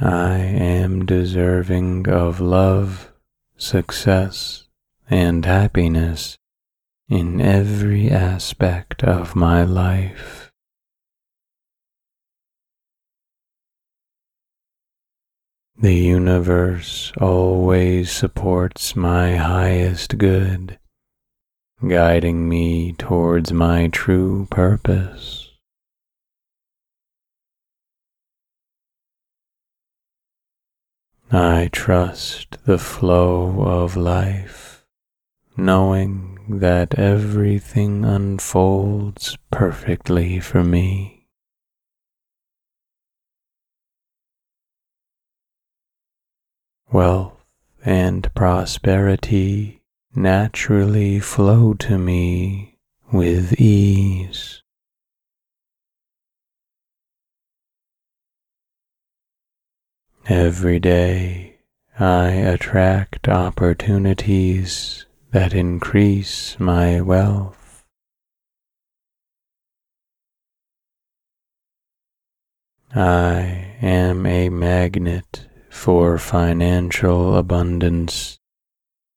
I 0.00 0.38
am 0.38 1.06
deserving 1.06 2.08
of 2.08 2.40
love, 2.40 3.12
success, 3.56 4.64
and 5.08 5.44
happiness 5.44 6.36
in 7.08 7.40
every 7.40 8.10
aspect 8.10 9.04
of 9.04 9.36
my 9.36 9.62
life. 9.62 10.50
The 15.76 15.94
universe 15.94 17.12
always 17.20 18.10
supports 18.10 18.96
my 18.96 19.36
highest 19.36 20.16
good, 20.16 20.78
guiding 21.86 22.48
me 22.48 22.92
towards 22.92 23.52
my 23.52 23.88
true 23.88 24.46
purpose. 24.50 25.50
I 31.30 31.68
trust 31.72 32.56
the 32.64 32.78
flow 32.78 33.62
of 33.62 33.96
life, 33.96 34.86
knowing 35.56 36.33
that 36.48 36.98
everything 36.98 38.04
unfolds 38.04 39.38
perfectly 39.50 40.40
for 40.40 40.62
me. 40.62 41.26
Wealth 46.92 47.44
and 47.84 48.32
prosperity 48.34 49.82
naturally 50.14 51.18
flow 51.18 51.74
to 51.74 51.98
me 51.98 52.78
with 53.10 53.58
ease. 53.60 54.62
Every 60.26 60.78
day 60.78 61.56
I 61.98 62.28
attract 62.28 63.28
opportunities 63.28 65.03
that 65.34 65.52
increase 65.52 66.56
my 66.60 67.00
wealth. 67.00 67.84
I 72.94 73.74
am 73.82 74.26
a 74.26 74.48
magnet 74.48 75.48
for 75.68 76.18
financial 76.18 77.36
abundance 77.36 78.38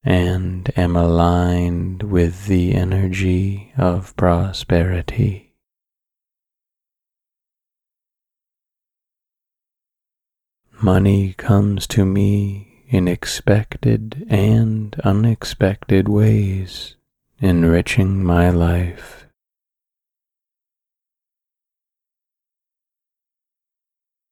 and 0.04 0.72
am 0.76 0.96
aligned 0.96 2.02
with 2.02 2.48
the 2.48 2.74
energy 2.74 3.72
of 3.78 4.16
prosperity. 4.16 5.54
Money 10.82 11.36
comes 11.38 11.86
to 11.86 12.04
me 12.06 12.67
in 12.90 13.08
expected 13.08 14.26
and 14.30 14.96
unexpected 15.04 16.08
ways, 16.08 16.96
enriching 17.42 18.24
my 18.24 18.50
life. 18.50 19.26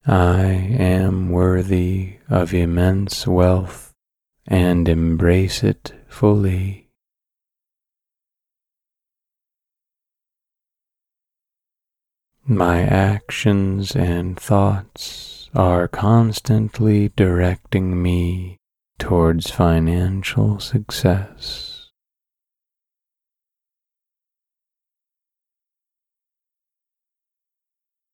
I 0.08 0.46
am 0.46 1.30
worthy 1.30 2.18
of 2.30 2.54
immense 2.54 3.28
wealth 3.28 3.92
and 4.48 4.88
embrace 4.88 5.64
it 5.64 5.94
fully. 6.08 6.90
My 12.46 12.84
actions 12.84 13.96
and 13.96 14.40
thoughts 14.40 15.35
are 15.56 15.88
constantly 15.88 17.10
directing 17.16 18.02
me 18.02 18.58
towards 19.00 19.50
financial 19.50 20.60
success. 20.60 21.92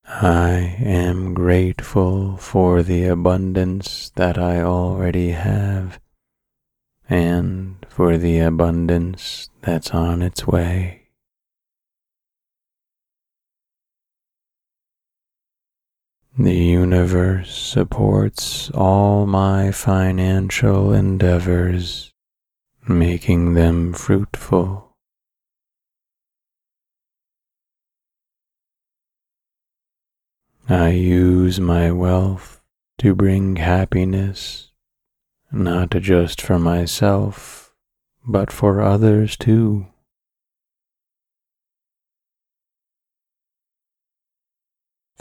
I 0.06 0.78
am 0.80 1.34
grateful 1.34 2.38
for 2.38 2.84
the 2.84 3.06
abundance 3.06 4.12
that 4.18 4.38
I 4.38 4.62
already 4.62 5.32
have 5.32 6.00
and 7.10 7.84
for 7.90 8.18
the 8.18 8.40
abundance 8.40 9.50
that's 9.62 9.92
on 9.92 10.22
its 10.22 10.46
way. 10.46 11.01
The 16.40 16.56
universe 16.56 17.54
supports 17.54 18.72
all 18.72 19.26
my 19.26 19.72
financial 19.72 20.94
endeavors, 20.94 22.14
making 22.88 23.54
them 23.54 23.92
fruitful. 23.92 24.96
I 30.70 30.92
use 30.92 31.60
my 31.60 31.92
wealth 31.92 32.62
to 33.00 33.14
bring 33.14 33.58
happiness, 33.58 34.72
not 35.52 35.90
just 35.90 36.42
for 36.42 36.58
myself, 36.58 37.74
but 38.26 38.54
for 38.54 38.82
others 38.82 39.36
too. 39.36 39.91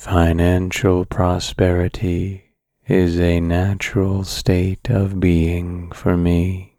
Financial 0.01 1.05
prosperity 1.05 2.55
is 2.87 3.21
a 3.21 3.39
natural 3.39 4.25
state 4.25 4.89
of 4.89 5.21
being 5.21 5.93
for 5.93 6.17
me. 6.17 6.79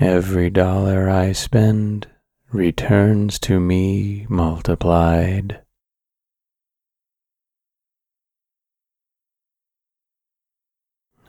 Every 0.00 0.48
dollar 0.48 1.10
I 1.10 1.32
spend 1.32 2.08
returns 2.50 3.38
to 3.40 3.60
me 3.60 4.24
multiplied. 4.30 5.60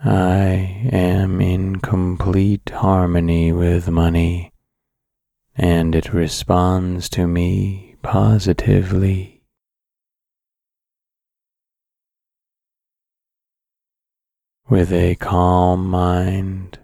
I 0.01 0.88
am 0.93 1.41
in 1.41 1.82
complete 1.82 2.69
harmony 2.69 3.51
with 3.51 3.89
money 3.89 4.54
and 5.56 5.96
it 5.96 6.13
responds 6.13 7.08
to 7.10 7.28
me 7.28 7.96
positively. 8.02 9.41
With 14.68 14.91
a 14.91 15.15
calm 15.15 15.88
mind, 15.88 16.80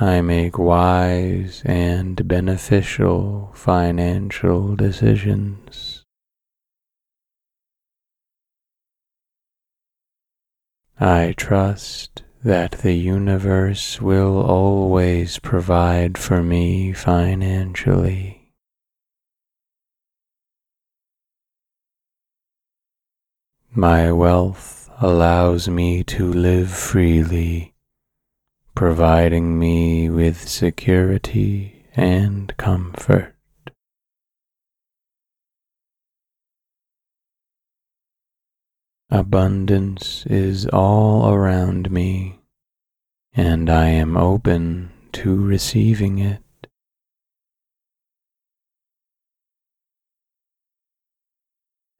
I 0.00 0.22
make 0.22 0.58
wise 0.58 1.62
and 1.66 2.26
beneficial 2.26 3.52
financial 3.54 4.74
decisions. 4.74 6.04
I 10.98 11.34
trust 11.36 12.22
that 12.42 12.72
the 12.72 12.94
universe 12.94 14.00
will 14.00 14.40
always 14.40 15.38
provide 15.38 16.16
for 16.16 16.42
me 16.42 16.92
financially. 16.92 18.52
My 23.74 24.10
wealth 24.10 24.90
allows 25.00 25.68
me 25.68 26.02
to 26.04 26.32
live 26.32 26.70
freely, 26.70 27.74
providing 28.74 29.58
me 29.58 30.10
with 30.10 30.48
security 30.48 31.84
and 31.94 32.56
comfort. 32.56 33.34
Abundance 39.12 40.24
is 40.26 40.66
all 40.66 41.32
around 41.32 41.90
me, 41.90 42.38
and 43.32 43.68
I 43.68 43.88
am 43.88 44.16
open 44.16 44.92
to 45.14 45.34
receiving 45.34 46.20
it. 46.20 46.40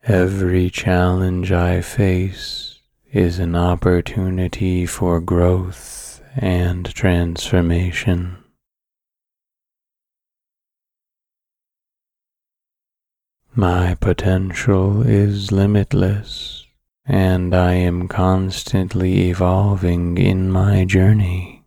Every 0.05 0.71
challenge 0.71 1.51
I 1.51 1.81
face 1.81 2.79
is 3.13 3.41
an 3.41 3.57
opportunity 3.57 4.87
for 4.87 5.21
growth 5.21 6.23
and 6.37 6.87
transformation. 6.95 8.37
My 13.53 13.97
potential 13.97 15.03
is 15.03 15.51
limitless 15.51 16.60
and 17.11 17.53
I 17.57 17.73
am 17.73 18.07
constantly 18.07 19.31
evolving 19.31 20.17
in 20.17 20.49
my 20.49 20.85
journey. 20.85 21.65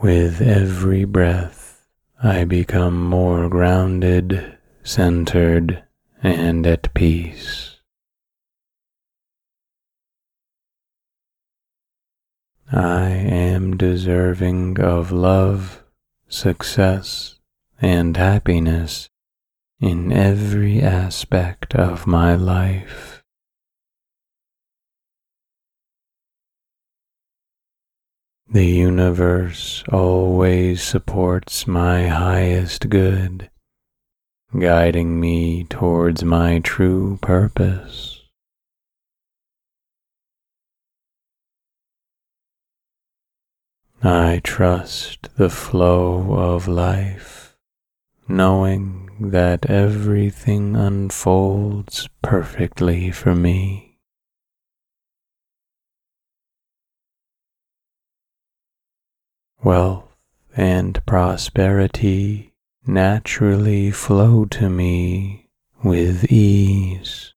With 0.00 0.40
every 0.40 1.04
breath, 1.04 1.84
I 2.22 2.44
become 2.44 3.04
more 3.04 3.48
grounded, 3.48 4.56
centered, 4.84 5.82
and 6.22 6.64
at 6.64 6.94
peace. 6.94 7.80
I 12.70 13.08
am 13.08 13.76
deserving 13.76 14.78
of 14.78 15.10
love, 15.10 15.82
success, 16.28 17.40
and 17.82 18.16
happiness 18.16 19.08
in 19.84 20.10
every 20.10 20.80
aspect 20.80 21.74
of 21.74 22.06
my 22.06 22.34
life. 22.34 23.22
The 28.50 28.64
universe 28.64 29.84
always 29.92 30.82
supports 30.82 31.66
my 31.66 32.06
highest 32.06 32.88
good, 32.88 33.50
guiding 34.58 35.20
me 35.20 35.64
towards 35.64 36.24
my 36.24 36.60
true 36.60 37.18
purpose. 37.20 38.22
I 44.02 44.40
trust 44.42 45.28
the 45.36 45.50
flow 45.50 46.32
of 46.32 46.66
life, 46.66 47.54
knowing 48.26 49.03
that 49.20 49.66
everything 49.66 50.76
unfolds 50.76 52.08
perfectly 52.22 53.10
for 53.10 53.34
me. 53.34 53.98
Wealth 59.62 60.14
and 60.56 61.04
prosperity 61.06 62.52
naturally 62.86 63.90
flow 63.90 64.44
to 64.44 64.68
me 64.68 65.48
with 65.82 66.30
ease. 66.30 67.32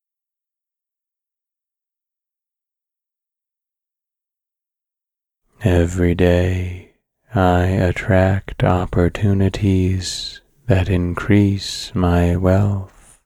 Every 5.62 6.14
day 6.14 6.92
I 7.34 7.64
attract 7.64 8.62
opportunities 8.62 10.40
that 10.68 10.90
increase 10.90 11.90
my 11.94 12.36
wealth. 12.36 13.18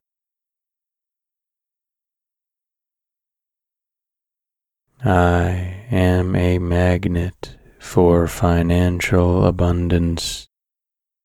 I 5.05 5.85
am 5.91 6.37
a 6.37 6.61
magnet 6.61 7.57
for 7.81 8.29
financial 8.29 9.45
abundance 9.45 10.49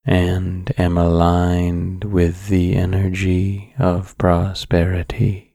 and 0.04 0.74
am 0.80 0.98
aligned 0.98 2.04
with 2.06 2.48
the 2.48 2.76
energy 2.76 3.76
of 3.78 4.18
prosperity. 4.18 5.54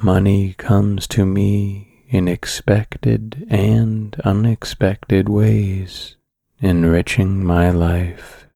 Money 0.00 0.54
comes 0.54 1.06
to 1.08 1.26
me 1.26 1.95
in 2.08 2.28
expected 2.28 3.46
and 3.50 4.14
unexpected 4.24 5.28
ways, 5.28 6.16
enriching 6.60 7.44
my 7.44 7.70
life. 7.70 8.46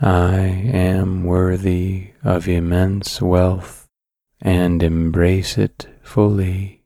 I 0.00 0.38
am 0.72 1.24
worthy 1.24 2.12
of 2.22 2.48
immense 2.48 3.20
wealth 3.20 3.88
and 4.40 4.82
embrace 4.82 5.58
it 5.58 5.88
fully. 6.02 6.84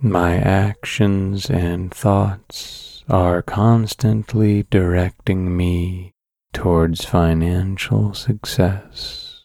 My 0.00 0.36
actions 0.36 1.50
and 1.50 1.92
thoughts 1.92 2.87
are 3.08 3.40
constantly 3.40 4.64
directing 4.64 5.56
me 5.56 6.12
towards 6.52 7.04
financial 7.04 8.12
success. 8.12 9.44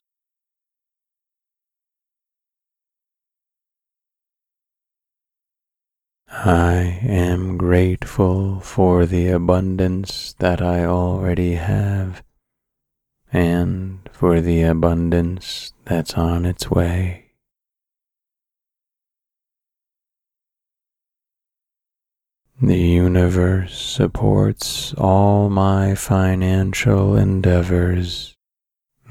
I 6.29 6.99
am 7.03 7.57
grateful 7.57 8.59
for 8.59 9.05
the 9.05 9.29
abundance 9.29 10.33
that 10.39 10.61
I 10.61 10.83
already 10.83 11.53
have 11.53 12.23
and 13.31 14.09
for 14.11 14.41
the 14.41 14.63
abundance 14.63 15.73
that's 15.85 16.15
on 16.15 16.45
its 16.45 16.69
way. 16.69 17.22
The 22.65 22.79
universe 22.79 23.77
supports 23.77 24.93
all 24.93 25.49
my 25.49 25.95
financial 25.95 27.17
endeavors, 27.17 28.37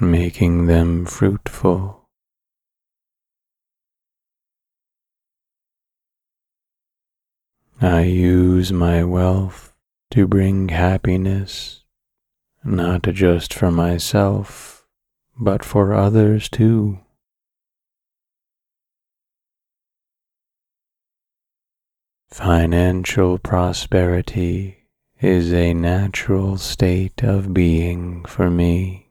making 0.00 0.68
them 0.68 1.04
fruitful. 1.04 2.08
I 7.78 8.04
use 8.04 8.72
my 8.72 9.04
wealth 9.04 9.74
to 10.12 10.26
bring 10.26 10.70
happiness, 10.70 11.84
not 12.64 13.02
just 13.02 13.52
for 13.52 13.70
myself, 13.70 14.86
but 15.38 15.62
for 15.62 15.92
others 15.92 16.48
too. 16.48 17.00
Financial 22.32 23.36
prosperity 23.36 24.86
is 25.20 25.52
a 25.52 25.74
natural 25.74 26.56
state 26.56 27.22
of 27.22 27.52
being 27.52 28.24
for 28.24 28.50
me. 28.50 29.10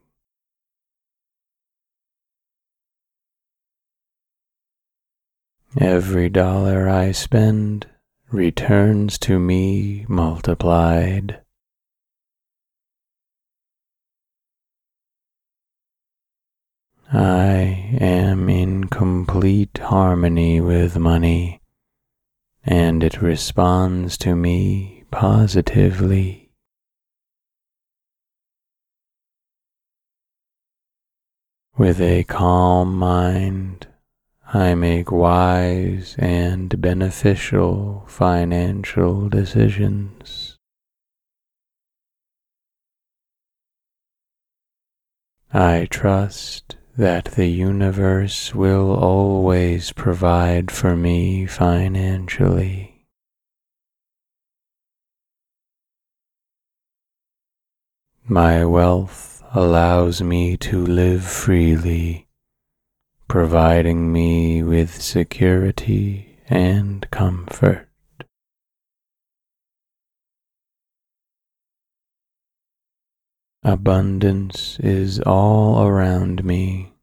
Every 5.80 6.30
dollar 6.30 6.88
I 6.88 7.12
spend 7.12 7.86
returns 8.32 9.18
to 9.20 9.38
me 9.38 10.04
multiplied. 10.08 11.42
I 17.12 17.96
am 18.00 18.48
in 18.48 18.88
complete 18.88 19.78
harmony 19.78 20.60
with 20.60 20.98
money 20.98 21.61
and 22.64 23.02
it 23.02 23.20
responds 23.20 24.16
to 24.18 24.36
me 24.36 25.04
positively. 25.10 26.50
With 31.76 32.00
a 32.00 32.24
calm 32.24 32.94
mind, 32.96 33.88
I 34.54 34.74
make 34.74 35.10
wise 35.10 36.14
and 36.18 36.80
beneficial 36.80 38.04
financial 38.06 39.28
decisions. 39.30 40.58
I 45.52 45.86
trust 45.90 46.76
that 46.96 47.24
the 47.24 47.46
universe 47.46 48.54
will 48.54 48.94
always 48.94 49.92
provide 49.92 50.70
for 50.70 50.94
me 50.94 51.46
financially. 51.46 53.06
My 58.28 58.64
wealth 58.64 59.42
allows 59.54 60.22
me 60.22 60.56
to 60.58 60.86
live 60.86 61.24
freely, 61.24 62.28
providing 63.26 64.12
me 64.12 64.62
with 64.62 65.02
security 65.02 66.38
and 66.48 67.10
comfort. 67.10 67.91
Abundance 73.64 74.76
is 74.80 75.20
all 75.20 75.86
around 75.86 76.44
me, 76.44 76.94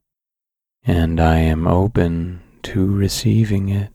and 0.84 1.18
I 1.18 1.38
am 1.38 1.66
open 1.66 2.42
to 2.64 2.86
receiving 2.86 3.70
it. 3.70 3.94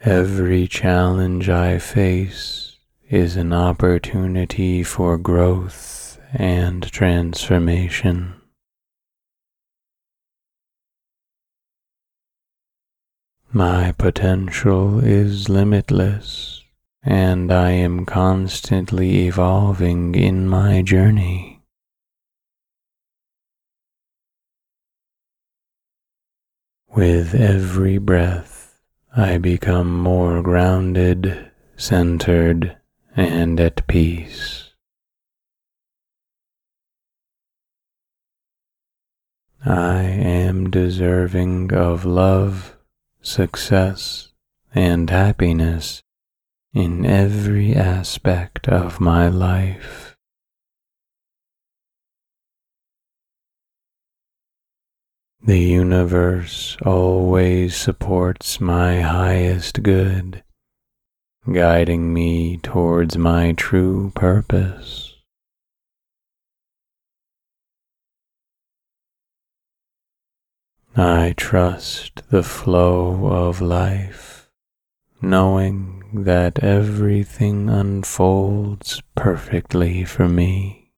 Every 0.00 0.66
challenge 0.66 1.48
I 1.48 1.78
face 1.78 2.76
is 3.08 3.36
an 3.36 3.52
opportunity 3.52 4.82
for 4.82 5.16
growth 5.16 6.20
and 6.32 6.90
transformation. 6.90 8.34
My 13.52 13.92
potential 13.92 14.98
is 14.98 15.48
limitless 15.48 16.55
and 17.08 17.52
I 17.52 17.70
am 17.70 18.04
constantly 18.04 19.28
evolving 19.28 20.16
in 20.16 20.48
my 20.48 20.82
journey. 20.82 21.62
With 26.88 27.32
every 27.32 27.98
breath, 27.98 28.80
I 29.16 29.38
become 29.38 29.96
more 29.96 30.42
grounded, 30.42 31.52
centered, 31.76 32.76
and 33.14 33.60
at 33.60 33.86
peace. 33.86 34.72
I 39.64 40.02
am 40.02 40.70
deserving 40.70 41.72
of 41.72 42.04
love, 42.04 42.76
success, 43.22 44.32
and 44.74 45.08
happiness 45.08 46.02
in 46.76 47.06
every 47.06 47.74
aspect 47.74 48.68
of 48.68 49.00
my 49.00 49.28
life. 49.28 50.14
The 55.42 55.58
universe 55.58 56.76
always 56.84 57.74
supports 57.74 58.60
my 58.60 59.00
highest 59.00 59.82
good, 59.82 60.44
guiding 61.50 62.12
me 62.12 62.58
towards 62.58 63.16
my 63.16 63.52
true 63.52 64.12
purpose. 64.14 65.14
I 70.94 71.32
trust 71.38 72.20
the 72.28 72.42
flow 72.42 73.28
of 73.28 73.62
life, 73.62 74.50
knowing 75.22 75.96
that 76.24 76.58
everything 76.60 77.68
unfolds 77.68 79.02
perfectly 79.14 80.04
for 80.04 80.28
me. 80.28 80.92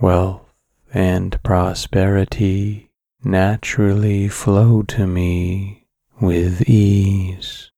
Wealth 0.00 0.54
and 0.94 1.42
prosperity 1.42 2.90
naturally 3.22 4.28
flow 4.28 4.82
to 4.82 5.06
me 5.06 5.86
with 6.20 6.62
ease. 6.68 7.70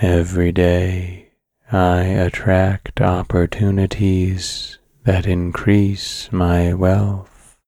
Every 0.00 0.52
day 0.52 1.30
I 1.70 2.00
attract 2.02 3.00
opportunities 3.00 4.78
that 5.04 5.26
increase 5.26 6.32
my 6.32 6.72
wealth. 6.72 7.58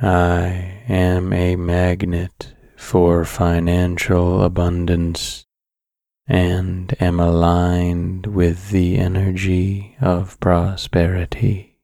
I 0.00 0.82
am 0.88 1.32
a 1.32 1.56
magnet 1.56 2.54
for 2.76 3.24
financial 3.24 4.44
abundance 4.44 5.44
and 6.28 6.94
am 7.00 7.18
aligned 7.18 8.26
with 8.26 8.70
the 8.70 8.98
energy 8.98 9.96
of 10.00 10.38
prosperity. 10.38 11.80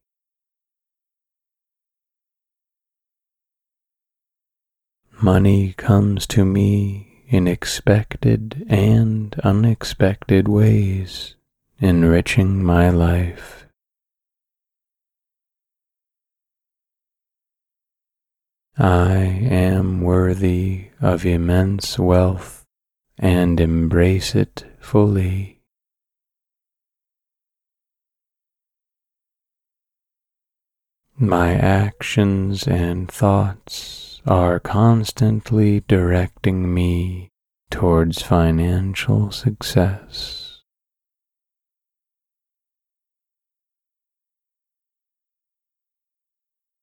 Money 5.20 5.72
comes 5.72 6.28
to 6.28 6.44
me 6.44 7.14
in 7.29 7.47
expected 7.47 8.64
and 8.68 9.39
unexpected 9.45 10.49
ways, 10.49 11.37
enriching 11.81 12.62
my 12.62 12.91
life. 12.91 13.66
I 18.77 19.16
am 19.16 20.01
worthy 20.01 20.89
of 21.01 21.25
immense 21.25 21.99
wealth 21.99 22.64
and 23.18 23.61
embrace 23.61 24.35
it 24.35 24.64
fully. 24.81 25.61
My 31.16 31.55
actions 31.55 32.66
and 32.66 33.09
thoughts 33.09 34.14
are 34.27 34.59
constantly 34.59 35.81
directing 35.81 36.72
me 36.72 37.31
towards 37.70 38.22
financial 38.22 39.31
success. 39.31 40.62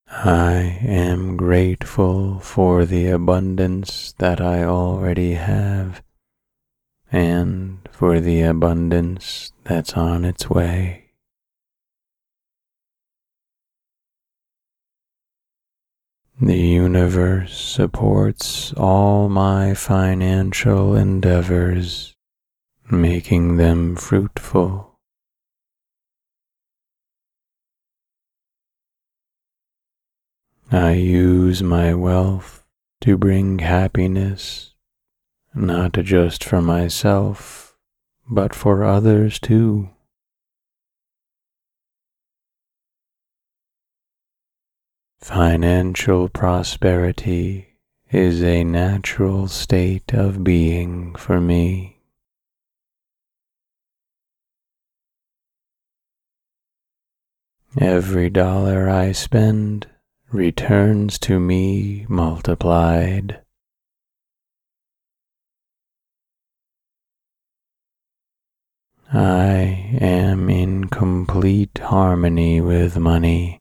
I 0.08 0.80
am 0.84 1.38
grateful 1.38 2.40
for 2.40 2.86
the 2.86 3.08
abundance 3.08 4.14
that 4.20 4.40
I 4.42 4.64
already 4.64 5.34
have 5.34 6.04
and 7.12 7.80
for 7.92 8.20
the 8.20 8.42
abundance 8.42 9.52
that's 9.64 9.94
on 9.94 10.26
its 10.26 10.50
way. 10.50 11.01
The 16.44 16.58
universe 16.58 17.56
supports 17.56 18.74
all 18.74 19.30
my 19.30 19.76
financial 19.76 20.96
endeavors, 20.96 22.16
making 22.90 23.58
them 23.58 23.96
fruitful. 23.96 24.98
I 30.72 30.94
use 30.94 31.62
my 31.62 31.94
wealth 31.94 32.66
to 33.02 33.18
bring 33.18 33.60
happiness, 33.60 34.74
not 35.54 35.92
just 35.94 36.44
for 36.44 36.60
myself, 36.60 37.78
but 38.28 38.56
for 38.56 38.84
others 38.84 39.38
too. 39.38 39.92
Financial 45.22 46.30
prosperity 46.30 47.78
is 48.10 48.42
a 48.42 48.64
natural 48.64 49.48
state 49.48 50.16
of 50.16 50.44
being 50.44 51.14
for 51.14 51.40
me. 51.40 52.00
Every 57.80 58.32
dollar 58.32 58.90
I 58.90 59.12
spend 59.12 59.88
returns 60.32 61.20
to 61.20 61.40
me 61.40 62.08
multiplied. 62.10 63.42
I 69.14 69.98
am 70.02 70.50
in 70.50 70.86
complete 70.86 71.78
harmony 71.78 72.60
with 72.60 72.98
money 72.98 73.61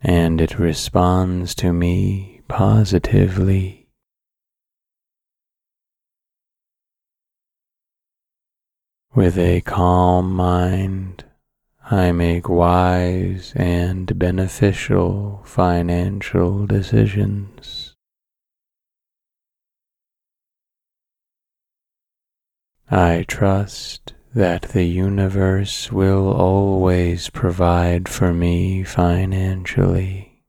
and 0.00 0.40
it 0.40 0.58
responds 0.58 1.54
to 1.56 1.72
me 1.72 2.40
positively. 2.48 3.88
With 9.14 9.36
a 9.36 9.60
calm 9.62 10.32
mind, 10.32 11.24
I 11.90 12.12
make 12.12 12.48
wise 12.48 13.52
and 13.56 14.18
beneficial 14.18 15.42
financial 15.44 16.66
decisions. 16.66 17.94
I 22.90 23.24
trust 23.26 24.14
that 24.34 24.62
the 24.62 24.84
universe 24.84 25.90
will 25.90 26.30
always 26.32 27.30
provide 27.30 28.08
for 28.08 28.32
me 28.32 28.82
financially. 28.84 30.42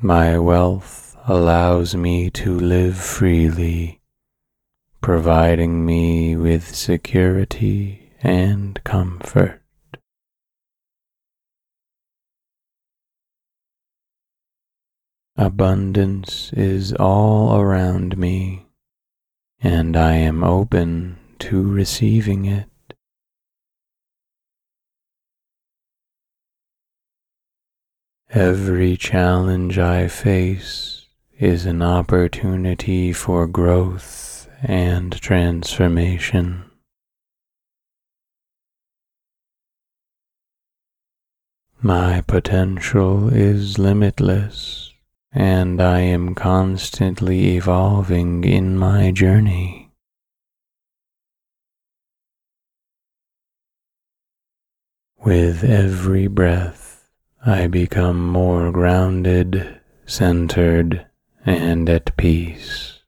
My 0.00 0.38
wealth 0.38 1.16
allows 1.26 1.94
me 1.94 2.28
to 2.30 2.58
live 2.58 2.96
freely, 2.96 4.00
providing 5.00 5.86
me 5.86 6.36
with 6.36 6.74
security 6.74 8.12
and 8.22 8.82
comfort. 8.84 9.63
Abundance 15.36 16.52
is 16.52 16.92
all 16.92 17.58
around 17.58 18.16
me, 18.16 18.66
and 19.60 19.96
I 19.96 20.12
am 20.12 20.44
open 20.44 21.16
to 21.40 21.60
receiving 21.60 22.44
it. 22.44 22.68
Every 28.30 28.96
challenge 28.96 29.76
I 29.76 30.06
face 30.06 31.06
is 31.40 31.66
an 31.66 31.82
opportunity 31.82 33.12
for 33.12 33.48
growth 33.48 34.48
and 34.62 35.20
transformation. 35.20 36.70
My 41.82 42.20
potential 42.20 43.34
is 43.34 43.80
limitless 43.80 44.83
and 45.34 45.82
I 45.82 45.98
am 45.98 46.36
constantly 46.36 47.56
evolving 47.56 48.44
in 48.44 48.78
my 48.78 49.10
journey. 49.10 49.90
With 55.18 55.64
every 55.64 56.28
breath, 56.28 57.10
I 57.44 57.66
become 57.66 58.28
more 58.28 58.70
grounded, 58.70 59.80
centered, 60.06 61.04
and 61.44 61.88
at 61.88 62.16
peace. 62.16 63.00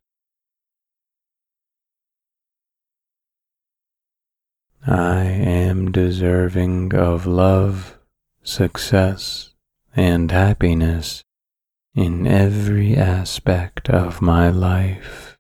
I 4.85 5.23
am 5.25 5.93
deserving 5.93 6.93
of 6.95 7.27
love, 7.27 7.99
success, 8.43 9.51
and 9.95 10.31
happiness 10.31 11.23
in 11.97 12.27
every 12.27 12.95
aspect 12.95 13.89
of 13.89 14.21
my 14.21 14.51
life. 14.51 15.39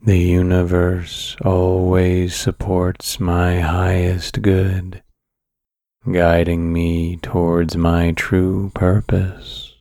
The 0.00 0.18
universe 0.18 1.36
always 1.44 2.36
supports 2.36 3.18
my 3.18 3.58
highest 3.58 4.42
good, 4.42 5.02
guiding 6.10 6.72
me 6.72 7.16
towards 7.16 7.76
my 7.76 8.12
true 8.12 8.70
purpose. 8.72 9.72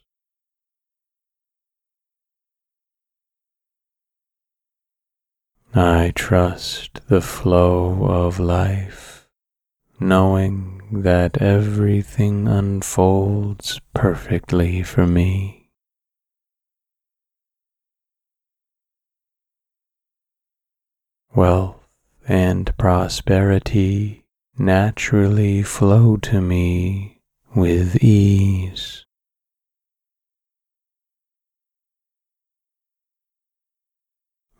I 5.75 6.13
trust 6.15 7.01
the 7.09 7.21
flow 7.21 8.05
of 8.05 8.39
life, 8.39 9.27
knowing 9.99 10.82
that 11.01 11.41
everything 11.41 12.47
unfolds 12.47 13.81
perfectly 13.95 14.83
for 14.83 15.07
me. 15.07 15.71
Wealth 21.35 21.87
and 22.27 22.77
prosperity 22.77 24.25
naturally 24.57 25.63
flow 25.63 26.15
to 26.17 26.39
me 26.39 27.21
with 27.55 27.95
ease. 28.03 29.05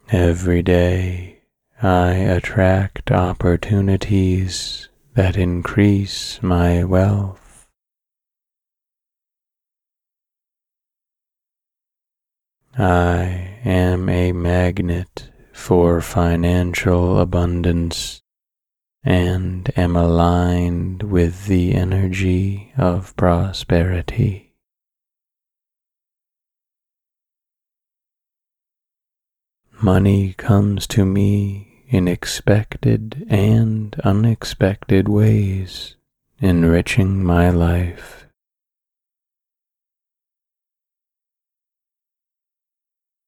Every 0.09 0.63
day 0.63 1.41
I 1.81 2.11
attract 2.11 3.11
opportunities 3.11 4.89
that 5.15 5.37
increase 5.37 6.41
my 6.41 6.83
wealth. 6.83 7.67
I 12.75 13.59
am 13.63 14.09
a 14.09 14.31
magnet 14.31 15.29
for 15.53 16.01
financial 16.01 17.19
abundance 17.19 18.21
and 19.03 19.71
am 19.77 19.95
aligned 19.95 21.03
with 21.03 21.45
the 21.45 21.75
energy 21.75 22.73
of 22.75 23.15
prosperity. 23.15 24.55
Money 29.79 30.33
comes 30.33 30.87
to 30.87 31.05
me 31.05 31.72
in 31.93 32.07
expected 32.07 33.23
and 33.29 33.95
unexpected 34.03 35.07
ways, 35.07 35.95
enriching 36.39 37.23
my 37.23 37.51
life. 37.51 38.25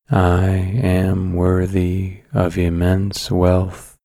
I 0.09 0.47
am 0.81 1.35
worthy 1.35 2.21
of 2.33 2.57
immense 2.57 3.29
wealth 3.29 3.99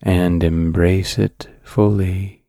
and 0.00 0.42
embrace 0.42 1.18
it 1.18 1.48
fully. 1.62 2.42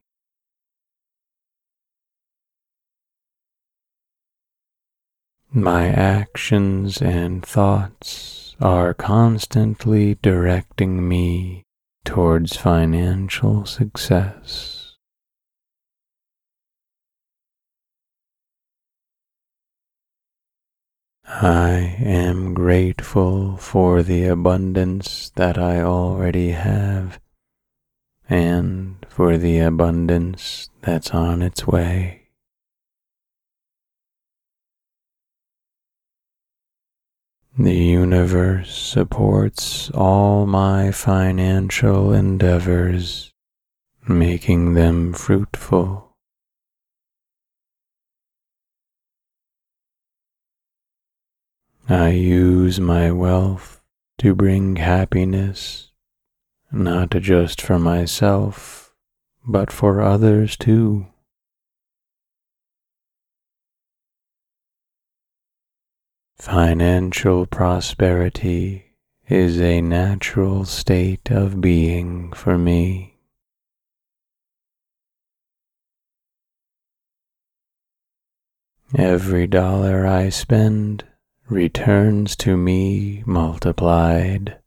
My 5.52 5.90
actions 5.90 7.02
and 7.02 7.46
thoughts 7.46 8.37
are 8.60 8.94
constantly 8.94 10.16
directing 10.16 11.08
me 11.08 11.64
towards 12.04 12.56
financial 12.56 13.66
success. 13.66 14.96
I 21.26 21.98
am 22.00 22.54
grateful 22.54 23.58
for 23.58 24.02
the 24.02 24.26
abundance 24.26 25.30
that 25.36 25.58
I 25.58 25.82
already 25.82 26.52
have 26.52 27.20
and 28.30 29.06
for 29.10 29.38
the 29.38 29.60
abundance 29.60 30.70
that's 30.82 31.12
on 31.12 31.42
its 31.42 31.68
way. 31.68 32.27
The 37.60 37.74
universe 37.74 38.72
supports 38.72 39.90
all 39.90 40.46
my 40.46 40.92
financial 40.92 42.14
endeavors, 42.14 43.34
making 44.08 44.76
them 44.76 45.12
fruitful. 45.12 46.16
I 51.90 52.10
use 52.10 52.80
my 52.80 53.12
wealth 53.12 53.82
to 54.20 54.36
bring 54.36 54.76
happiness, 54.76 55.90
not 56.72 57.10
just 57.10 57.60
for 57.60 57.80
myself, 57.80 58.94
but 59.48 59.72
for 59.72 60.00
others 60.00 60.58
too. 60.58 61.08
Financial 66.40 67.48
prosperity 67.48 68.94
is 69.28 69.60
a 69.60 69.82
natural 69.82 70.66
state 70.66 71.32
of 71.32 71.60
being 71.60 72.32
for 72.32 72.60
me. 72.60 73.16
Every 78.96 79.48
dollar 79.48 80.06
I 80.06 80.30
spend 80.30 81.06
returns 81.50 82.36
to 82.38 82.56
me 82.56 83.24
multiplied. 83.26 84.60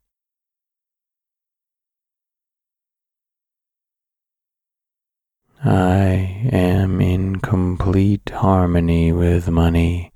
I 5.63 6.49
am 6.51 6.99
in 6.99 7.37
complete 7.37 8.29
harmony 8.29 9.13
with 9.13 9.47
money 9.49 10.10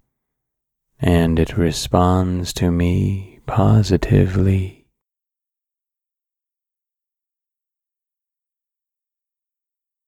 and 0.99 1.39
it 1.39 1.57
responds 1.57 2.53
to 2.53 2.71
me 2.71 3.39
positively. 3.45 4.87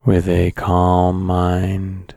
With 0.05 0.29
a 0.29 0.51
calm 0.51 1.21
mind, 1.23 2.15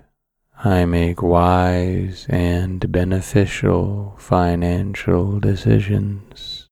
I 0.63 0.85
make 0.85 1.23
wise 1.23 2.27
and 2.29 2.93
beneficial 2.93 4.15
financial 4.19 5.41
decisions. 5.41 6.69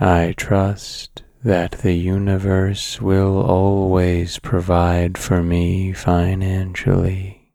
I 0.00 0.34
trust 0.36 1.22
that 1.46 1.70
the 1.82 1.92
universe 1.92 3.00
will 3.00 3.40
always 3.40 4.36
provide 4.40 5.16
for 5.16 5.44
me 5.44 5.92
financially. 5.92 7.52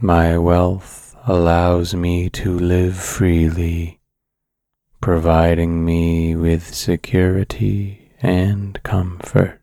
My 0.00 0.38
wealth 0.38 1.14
allows 1.26 1.94
me 1.94 2.30
to 2.30 2.58
live 2.58 2.96
freely, 2.96 4.00
providing 5.02 5.84
me 5.84 6.34
with 6.34 6.74
security 6.74 8.10
and 8.22 8.82
comfort. 8.82 9.62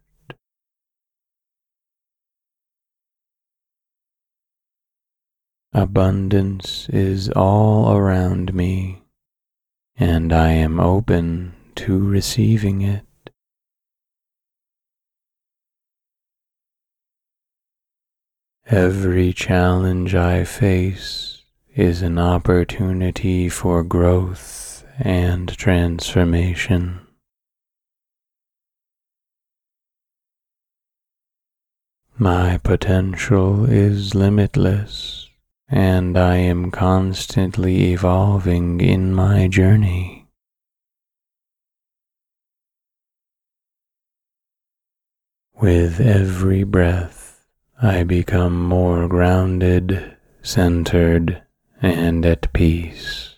Abundance 5.73 6.89
is 6.89 7.29
all 7.29 7.95
around 7.95 8.55
me, 8.55 8.98
and 9.99 10.31
I 10.31 10.51
am 10.51 10.79
open 10.79 11.53
to 11.75 11.99
receiving 11.99 12.81
it. 12.81 13.05
Every 18.65 19.33
challenge 19.33 20.15
I 20.15 20.45
face 20.45 21.43
is 21.75 22.01
an 22.01 22.17
opportunity 22.17 23.49
for 23.49 23.83
growth 23.83 24.85
and 24.99 25.49
transformation. 25.57 27.01
My 32.17 32.57
potential 32.57 33.65
is 33.65 34.13
limitless 34.13 35.28
and 35.69 36.17
I 36.17 36.37
am 36.37 36.71
constantly 36.71 37.93
evolving 37.93 38.81
in 38.81 39.13
my 39.13 39.47
journey. 39.47 40.27
With 45.61 45.99
every 45.99 46.63
breath, 46.63 47.45
I 47.81 48.03
become 48.03 48.63
more 48.63 49.07
grounded, 49.07 50.17
centered, 50.41 51.43
and 51.81 52.25
at 52.25 52.51
peace. 52.51 53.35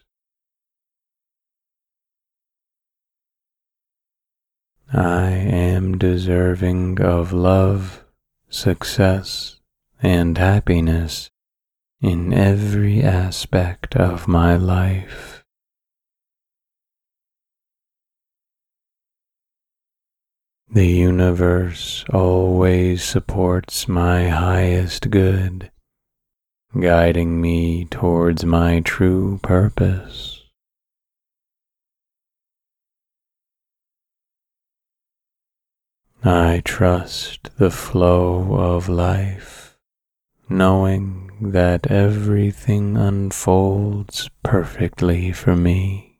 I 4.93 5.29
am 5.31 5.97
deserving 5.97 7.01
of 7.01 7.33
love, 7.33 8.03
success, 8.49 9.59
and 10.01 10.37
happiness 10.37 11.29
in 12.01 12.33
every 12.33 13.03
aspect 13.03 13.95
of 13.95 14.27
my 14.27 14.55
life. 14.55 15.43
The 20.73 20.87
universe 20.87 22.05
always 22.11 23.03
supports 23.03 23.87
my 23.87 24.29
highest 24.29 25.09
good, 25.09 25.69
guiding 26.79 27.39
me 27.41 27.85
towards 27.85 28.45
my 28.45 28.79
true 28.79 29.39
purpose. 29.43 30.41
I 36.23 36.61
trust 36.63 37.49
the 37.57 37.71
flow 37.71 38.53
of 38.53 38.87
life, 38.87 39.75
knowing 40.47 41.30
that 41.41 41.87
everything 41.87 42.95
unfolds 42.95 44.29
perfectly 44.43 45.31
for 45.31 45.55
me. 45.55 46.19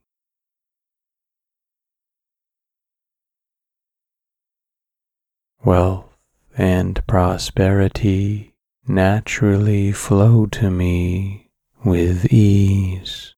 Wealth 5.64 6.18
and 6.58 7.06
prosperity 7.06 8.56
naturally 8.88 9.92
flow 9.92 10.48
to 10.48 10.72
me 10.72 11.52
with 11.86 12.26
ease. 12.34 13.36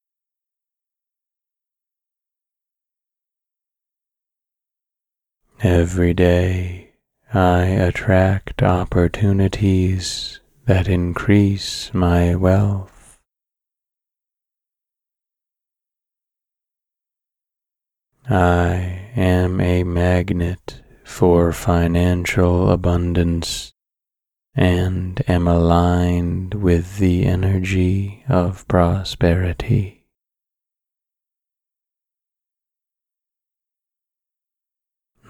Every 5.61 6.13
day 6.13 6.91
I 7.33 7.63
attract 7.65 8.63
opportunities 8.63 10.39
that 10.65 10.87
increase 10.87 11.93
my 11.93 12.35
wealth. 12.35 13.19
I 18.29 19.09
am 19.15 19.59
a 19.59 19.83
magnet 19.83 20.81
for 21.03 21.51
financial 21.51 22.71
abundance 22.71 23.73
and 24.55 25.21
am 25.27 25.47
aligned 25.47 26.53
with 26.53 26.97
the 26.97 27.25
energy 27.25 28.23
of 28.29 28.65
prosperity. 28.69 30.05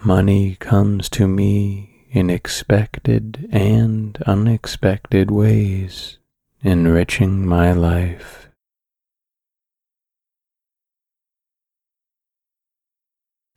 Money 0.04 0.54
comes 0.60 1.08
to 1.08 1.26
me 1.26 1.93
in 2.14 2.30
expected 2.30 3.48
and 3.50 4.22
unexpected 4.24 5.32
ways, 5.32 6.18
enriching 6.62 7.44
my 7.44 7.72
life. 7.72 8.48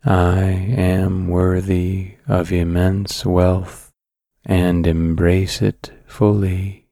I 0.04 0.42
am 0.76 1.28
worthy 1.28 2.16
of 2.26 2.50
immense 2.50 3.24
wealth 3.24 3.92
and 4.44 4.88
embrace 4.88 5.62
it 5.62 5.92
fully. 6.04 6.88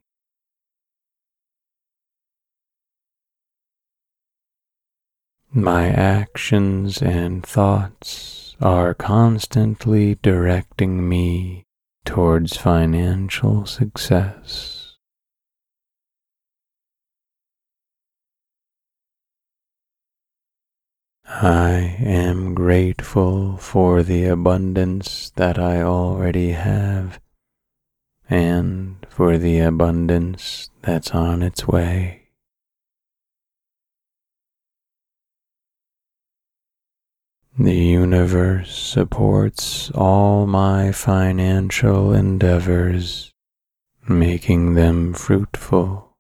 My 5.52 5.88
actions 5.88 7.02
and 7.02 7.44
thoughts 7.44 8.36
are 8.61 8.94
constantly 8.94 10.14
directing 10.22 11.09
me 11.09 11.64
towards 12.04 12.57
financial 12.57 13.66
success. 13.66 14.76
I 21.28 21.96
am 22.00 22.54
grateful 22.54 23.57
for 23.59 24.02
the 24.02 24.24
abundance 24.24 25.30
that 25.36 25.59
I 25.59 25.82
already 25.82 26.52
have 26.52 27.20
and 28.30 29.04
for 29.11 29.36
the 29.36 29.59
abundance 29.59 30.70
that's 30.82 31.11
on 31.11 31.42
its 31.42 31.66
way. 31.66 32.25
The 37.59 37.74
universe 37.74 38.76
supports 38.76 39.90
all 39.92 40.46
my 40.46 40.92
financial 40.92 42.12
endeavors, 42.12 43.32
making 44.07 44.74
them 44.74 45.14
fruitful. 45.14 46.14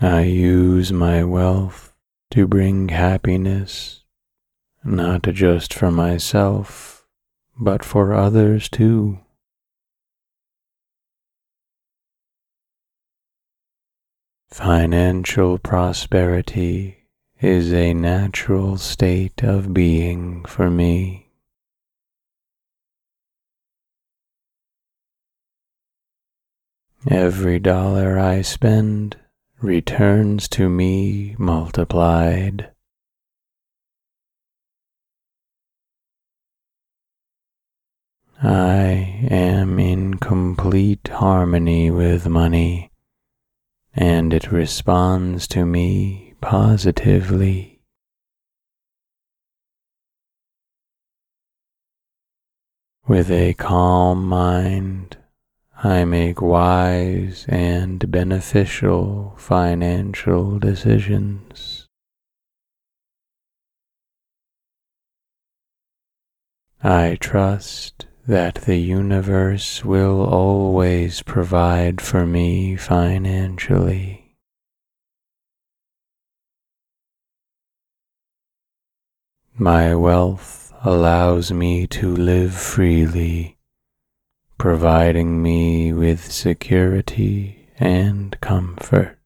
I 0.00 0.22
use 0.22 0.90
my 0.90 1.22
wealth 1.22 1.92
to 2.30 2.46
bring 2.46 2.88
happiness, 2.88 4.04
not 4.82 5.22
just 5.22 5.74
for 5.74 5.90
myself, 5.90 7.06
but 7.58 7.84
for 7.84 8.14
others 8.14 8.70
too. 8.70 9.18
Financial 14.58 15.56
prosperity 15.56 17.06
is 17.40 17.72
a 17.72 17.94
natural 17.94 18.76
state 18.76 19.44
of 19.44 19.72
being 19.72 20.44
for 20.46 20.68
me. 20.68 21.28
Every 27.08 27.60
dollar 27.60 28.18
I 28.18 28.42
spend 28.42 29.16
returns 29.60 30.48
to 30.48 30.68
me 30.68 31.36
multiplied. 31.38 32.72
I 38.42 39.24
am 39.30 39.78
in 39.78 40.14
complete 40.14 41.06
harmony 41.06 41.92
with 41.92 42.26
money 42.26 42.90
and 44.00 44.32
it 44.32 44.52
responds 44.52 45.48
to 45.48 45.66
me 45.66 46.32
positively. 46.40 47.80
With 53.08 53.28
a 53.28 53.54
calm 53.54 54.24
mind, 54.24 55.16
I 55.82 56.04
make 56.04 56.40
wise 56.40 57.44
and 57.48 58.08
beneficial 58.08 59.34
financial 59.36 60.60
decisions. 60.60 61.88
I 66.80 67.16
trust 67.20 68.06
that 68.28 68.56
the 68.66 68.76
universe 68.76 69.82
will 69.82 70.22
always 70.22 71.22
provide 71.22 71.98
for 71.98 72.26
me 72.26 72.76
financially. 72.76 74.36
My 79.56 79.94
wealth 79.94 80.74
allows 80.84 81.50
me 81.50 81.86
to 81.86 82.14
live 82.14 82.52
freely, 82.54 83.56
providing 84.58 85.42
me 85.42 85.94
with 85.94 86.30
security 86.30 87.70
and 87.80 88.38
comfort. 88.42 89.17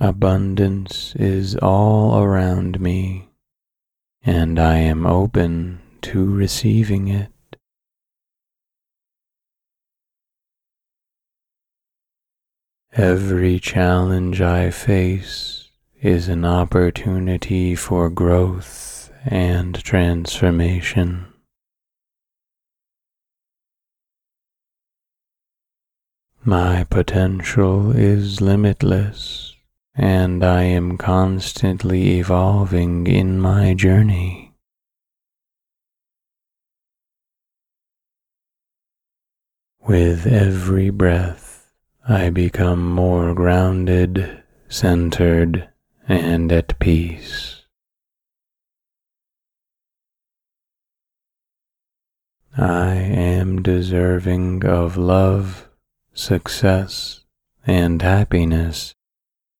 Abundance 0.00 1.14
is 1.14 1.54
all 1.54 2.18
around 2.20 2.80
me, 2.80 3.28
and 4.24 4.58
I 4.58 4.78
am 4.78 5.06
open 5.06 5.80
to 6.02 6.24
receiving 6.24 7.06
it. 7.06 7.30
Every 12.92 13.60
challenge 13.60 14.40
I 14.40 14.70
face 14.70 15.70
is 16.02 16.28
an 16.28 16.44
opportunity 16.44 17.76
for 17.76 18.10
growth 18.10 19.12
and 19.24 19.76
transformation. 19.76 21.26
My 26.44 26.84
potential 26.84 27.92
is 27.92 28.40
limitless 28.40 29.53
and 29.94 30.44
I 30.44 30.62
am 30.62 30.98
constantly 30.98 32.18
evolving 32.18 33.06
in 33.06 33.40
my 33.40 33.74
journey. 33.74 34.52
With 39.86 40.26
every 40.26 40.90
breath, 40.90 41.70
I 42.08 42.30
become 42.30 42.84
more 42.90 43.34
grounded, 43.34 44.42
centered, 44.68 45.68
and 46.08 46.50
at 46.50 46.78
peace. 46.80 47.62
I 52.56 52.94
am 52.94 53.62
deserving 53.62 54.64
of 54.64 54.96
love, 54.96 55.68
success, 56.14 57.24
and 57.66 58.00
happiness 58.00 58.94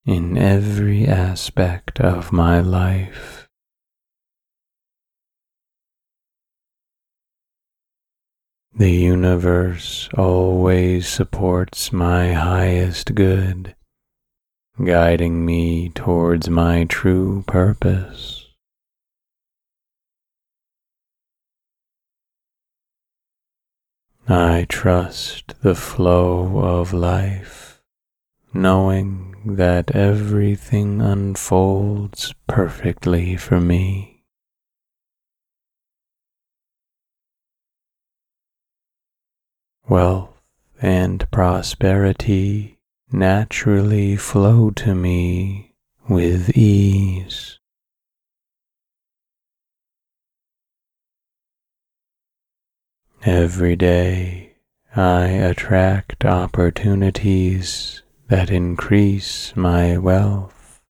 in 0.07 0.37
every 0.37 1.07
aspect 1.07 1.99
of 2.01 2.33
my 2.33 2.61
life. 2.61 3.49
The 8.77 8.91
universe 8.91 10.09
always 10.19 11.07
supports 11.09 11.93
my 11.93 12.33
highest 12.33 13.15
good, 13.15 13.77
guiding 14.85 15.47
me 15.47 15.91
towards 15.91 16.51
my 16.51 16.85
true 16.85 17.45
purpose. 17.47 18.49
I 24.27 24.67
trust 24.69 25.55
the 25.63 25.75
flow 25.75 26.59
of 26.59 26.93
life, 26.93 27.81
knowing 28.53 29.34
that 29.45 29.91
everything 29.91 31.03
unfolds 31.03 32.35
perfectly 32.47 33.37
for 33.37 33.61
me. 33.61 34.23
Wealth 39.87 40.41
and 40.81 41.31
prosperity 41.31 42.79
naturally 43.13 44.17
flow 44.17 44.71
to 44.71 44.95
me 44.95 45.75
with 46.09 46.57
ease. 46.57 47.59
Every 53.27 53.77
day 53.77 54.55
I 54.97 55.27
attract 55.27 56.25
opportunities 56.25 58.04
that 58.29 58.51
increase 58.51 59.55
my 59.55 59.99
wealth. 59.99 60.81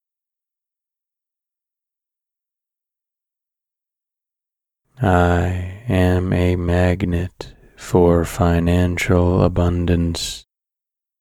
I 5.03 5.82
am 5.89 6.32
a 6.32 6.55
magnet 6.57 7.55
for 7.76 8.24
financial 8.24 9.43
abundance 9.43 10.47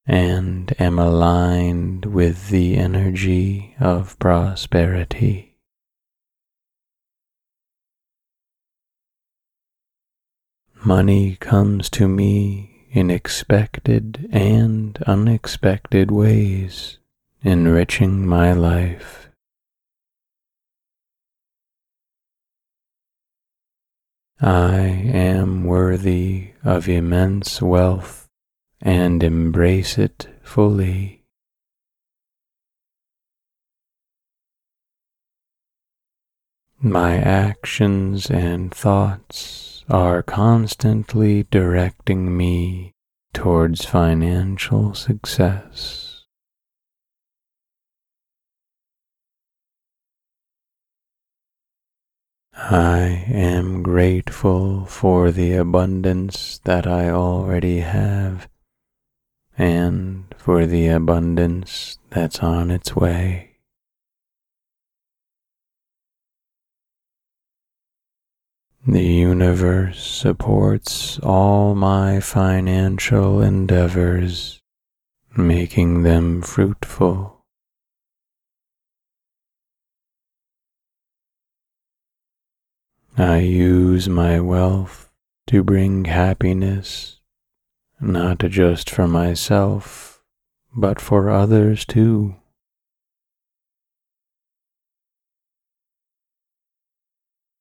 and 0.05 0.73
am 0.79 0.99
aligned 0.99 2.05
with 2.05 2.49
the 2.49 2.77
energy 2.77 3.75
of 3.79 4.19
prosperity. 4.19 5.57
Money 10.85 11.37
comes 11.37 11.89
to 11.89 12.07
me 12.07 12.72
in 12.93 13.09
expected 13.09 14.29
and 14.31 14.99
unexpected 15.07 16.11
ways, 16.11 16.99
enriching 17.41 18.25
my 18.25 18.53
life. 18.53 19.29
I 24.39 24.77
am 24.79 25.63
worthy 25.63 26.51
of 26.63 26.87
immense 26.87 27.63
wealth 27.63 28.27
and 28.79 29.23
embrace 29.23 29.97
it 29.97 30.27
fully. 30.43 31.23
My 36.79 37.17
actions 37.17 38.29
and 38.29 38.71
thoughts 38.71 39.72
are 39.89 40.23
constantly 40.23 41.43
directing 41.43 42.35
me 42.35 42.93
towards 43.33 43.85
financial 43.85 44.93
success. 44.93 46.25
I 52.55 53.25
am 53.29 53.83
grateful 53.83 54.85
for 54.85 55.31
the 55.31 55.53
abundance 55.53 56.59
that 56.63 56.87
I 56.87 57.09
already 57.09 57.79
have 57.79 58.47
and 59.57 60.33
for 60.37 60.65
the 60.65 60.87
abundance 60.87 61.99
that's 62.09 62.39
on 62.39 62.71
its 62.71 62.95
way. 62.95 63.52
The 68.85 69.01
universe 69.01 70.05
supports 70.05 71.17
all 71.19 71.73
my 71.73 72.19
financial 72.19 73.41
endeavors, 73.41 74.59
making 75.37 76.03
them 76.03 76.41
fruitful. 76.41 77.45
I 83.17 83.37
use 83.37 84.09
my 84.09 84.41
wealth 84.41 85.09
to 85.47 85.63
bring 85.63 86.03
happiness, 86.03 87.21
not 88.01 88.39
just 88.39 88.89
for 88.89 89.07
myself, 89.07 90.21
but 90.75 90.99
for 90.99 91.29
others 91.29 91.85
too. 91.85 92.35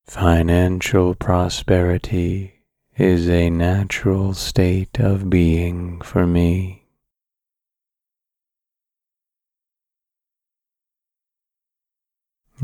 Financial 0.05 1.15
prosperity 1.15 2.61
is 2.97 3.27
a 3.27 3.49
natural 3.49 4.33
state 4.33 4.99
of 4.99 5.29
being 5.29 6.01
for 6.01 6.27
me. 6.27 6.83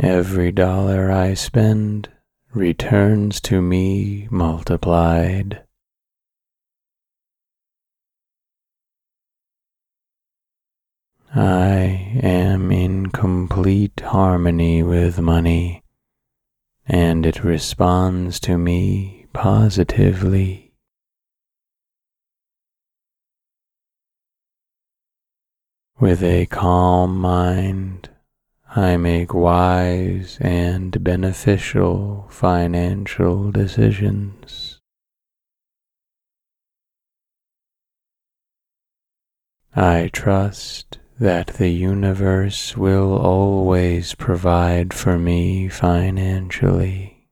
Every 0.01 0.51
dollar 0.51 1.11
I 1.11 1.33
spend 1.33 2.09
returns 2.53 3.41
to 3.41 3.61
me 3.61 4.27
multiplied. 4.31 5.63
I 11.35 12.19
am 12.23 12.71
in 12.71 13.07
complete 13.07 13.99
harmony 13.99 14.83
with 14.83 15.19
money, 15.19 15.83
and 16.89 17.23
it 17.23 17.43
responds 17.43 18.39
to 18.39 18.57
me 18.57 19.27
positively. 19.31 20.73
With 25.99 26.23
a 26.23 26.47
calm 26.47 27.19
mind, 27.19 28.09
I 28.75 28.97
make 28.97 29.33
wise 29.33 30.37
and 30.41 31.03
beneficial 31.03 32.27
financial 32.29 33.51
decisions. 33.51 34.79
I 39.75 40.09
trust 40.11 40.98
that 41.19 41.47
the 41.47 41.69
universe 41.69 42.77
will 42.77 43.17
always 43.17 44.15
provide 44.15 44.93
for 44.93 45.19
me 45.19 45.67
financially. 45.67 47.27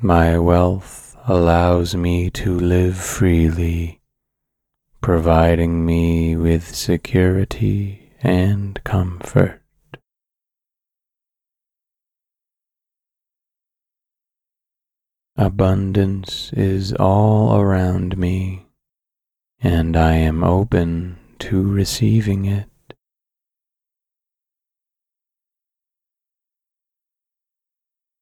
My 0.00 0.38
wealth 0.38 1.16
allows 1.26 1.94
me 1.94 2.30
to 2.30 2.58
live 2.58 2.96
freely 2.96 4.00
providing 5.00 5.84
me 5.84 6.36
with 6.36 6.74
security 6.74 8.12
and 8.22 8.82
comfort. 8.84 9.59
Abundance 15.40 16.52
is 16.52 16.92
all 16.92 17.58
around 17.58 18.18
me, 18.18 18.66
and 19.62 19.96
I 19.96 20.12
am 20.12 20.44
open 20.44 21.16
to 21.38 21.62
receiving 21.62 22.44
it. 22.44 22.68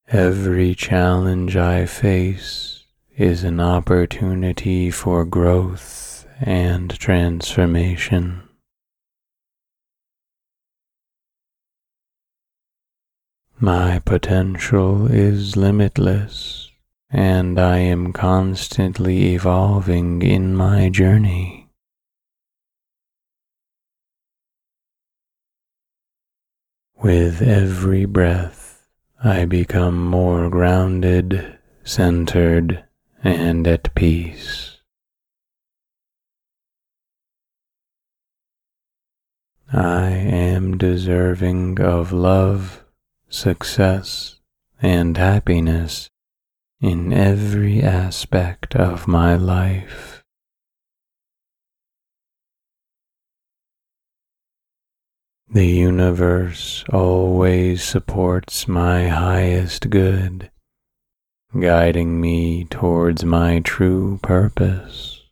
Every 0.06 0.76
challenge 0.76 1.56
I 1.56 1.86
face 1.86 2.84
is 3.16 3.42
an 3.42 3.58
opportunity 3.58 4.92
for 4.92 5.24
growth 5.24 6.24
and 6.40 6.96
transformation. 7.00 8.48
My 13.58 13.98
potential 14.04 15.10
is 15.10 15.56
limitless, 15.56 16.67
and 17.11 17.59
I 17.59 17.78
am 17.78 18.12
constantly 18.12 19.34
evolving 19.34 20.20
in 20.20 20.54
my 20.54 20.90
journey. 20.90 21.70
With 26.96 27.40
every 27.40 28.04
breath, 28.04 28.86
I 29.22 29.46
become 29.46 30.04
more 30.04 30.50
grounded, 30.50 31.59
centered, 31.82 32.84
and 33.24 33.66
at 33.66 33.94
peace. 33.94 34.76
I 39.72 40.11
am 40.11 40.76
deserving 40.76 41.80
of 41.80 42.12
love, 42.12 42.84
success, 43.28 44.36
and 44.82 45.16
happiness 45.16 46.09
in 46.80 47.12
every 47.12 47.82
aspect 47.82 48.76
of 48.76 49.08
my 49.08 49.34
life. 49.34 50.22
The 55.50 55.66
universe 55.66 56.84
always 56.92 57.82
supports 57.82 58.68
my 58.68 59.08
highest 59.08 59.88
good, 59.88 60.50
guiding 61.58 62.20
me 62.20 62.64
towards 62.64 63.24
my 63.24 63.60
true 63.60 64.20
purpose. 64.22 65.22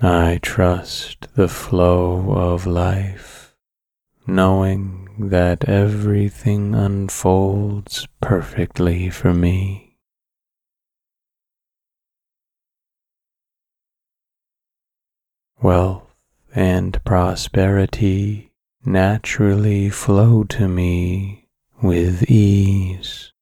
I 0.00 0.38
trust 0.42 1.26
the 1.34 1.48
flow 1.48 2.32
of 2.32 2.66
life, 2.66 3.54
knowing 4.26 5.05
that 5.18 5.68
everything 5.68 6.74
unfolds 6.74 8.06
perfectly 8.20 9.08
for 9.10 9.32
me. 9.32 9.96
Wealth 15.62 16.14
and 16.54 17.02
prosperity 17.04 18.52
naturally 18.84 19.88
flow 19.90 20.44
to 20.44 20.68
me 20.68 21.48
with 21.82 22.30
ease. 22.30 23.32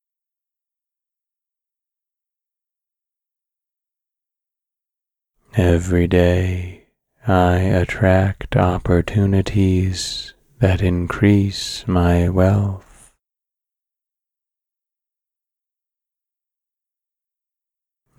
Every 5.56 6.06
day 6.06 6.84
I 7.26 7.56
attract 7.58 8.56
opportunities 8.56 10.33
that 10.64 10.80
increase 10.80 11.86
my 11.86 12.26
wealth. 12.26 13.12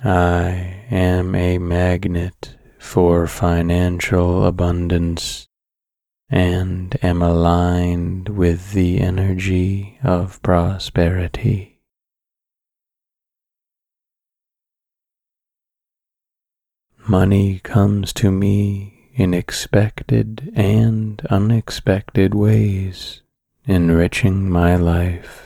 I 0.03 0.85
am 0.91 1.33
a 1.33 1.57
magnet 1.57 2.55
for 2.77 3.25
financial 3.25 4.45
abundance 4.45 5.47
and 6.29 6.95
am 7.01 7.23
aligned 7.23 8.29
with 8.29 8.73
the 8.73 9.01
energy 9.01 9.97
of 10.03 10.39
prosperity. 10.43 11.81
Money 17.07 17.59
comes 17.63 18.13
to 18.13 18.29
me 18.29 18.94
in 19.15 19.33
expected 19.33 20.51
and 20.55 21.25
unexpected 21.29 22.35
ways, 22.35 23.21
enriching 23.65 24.49
my 24.49 24.75
life. 24.75 25.44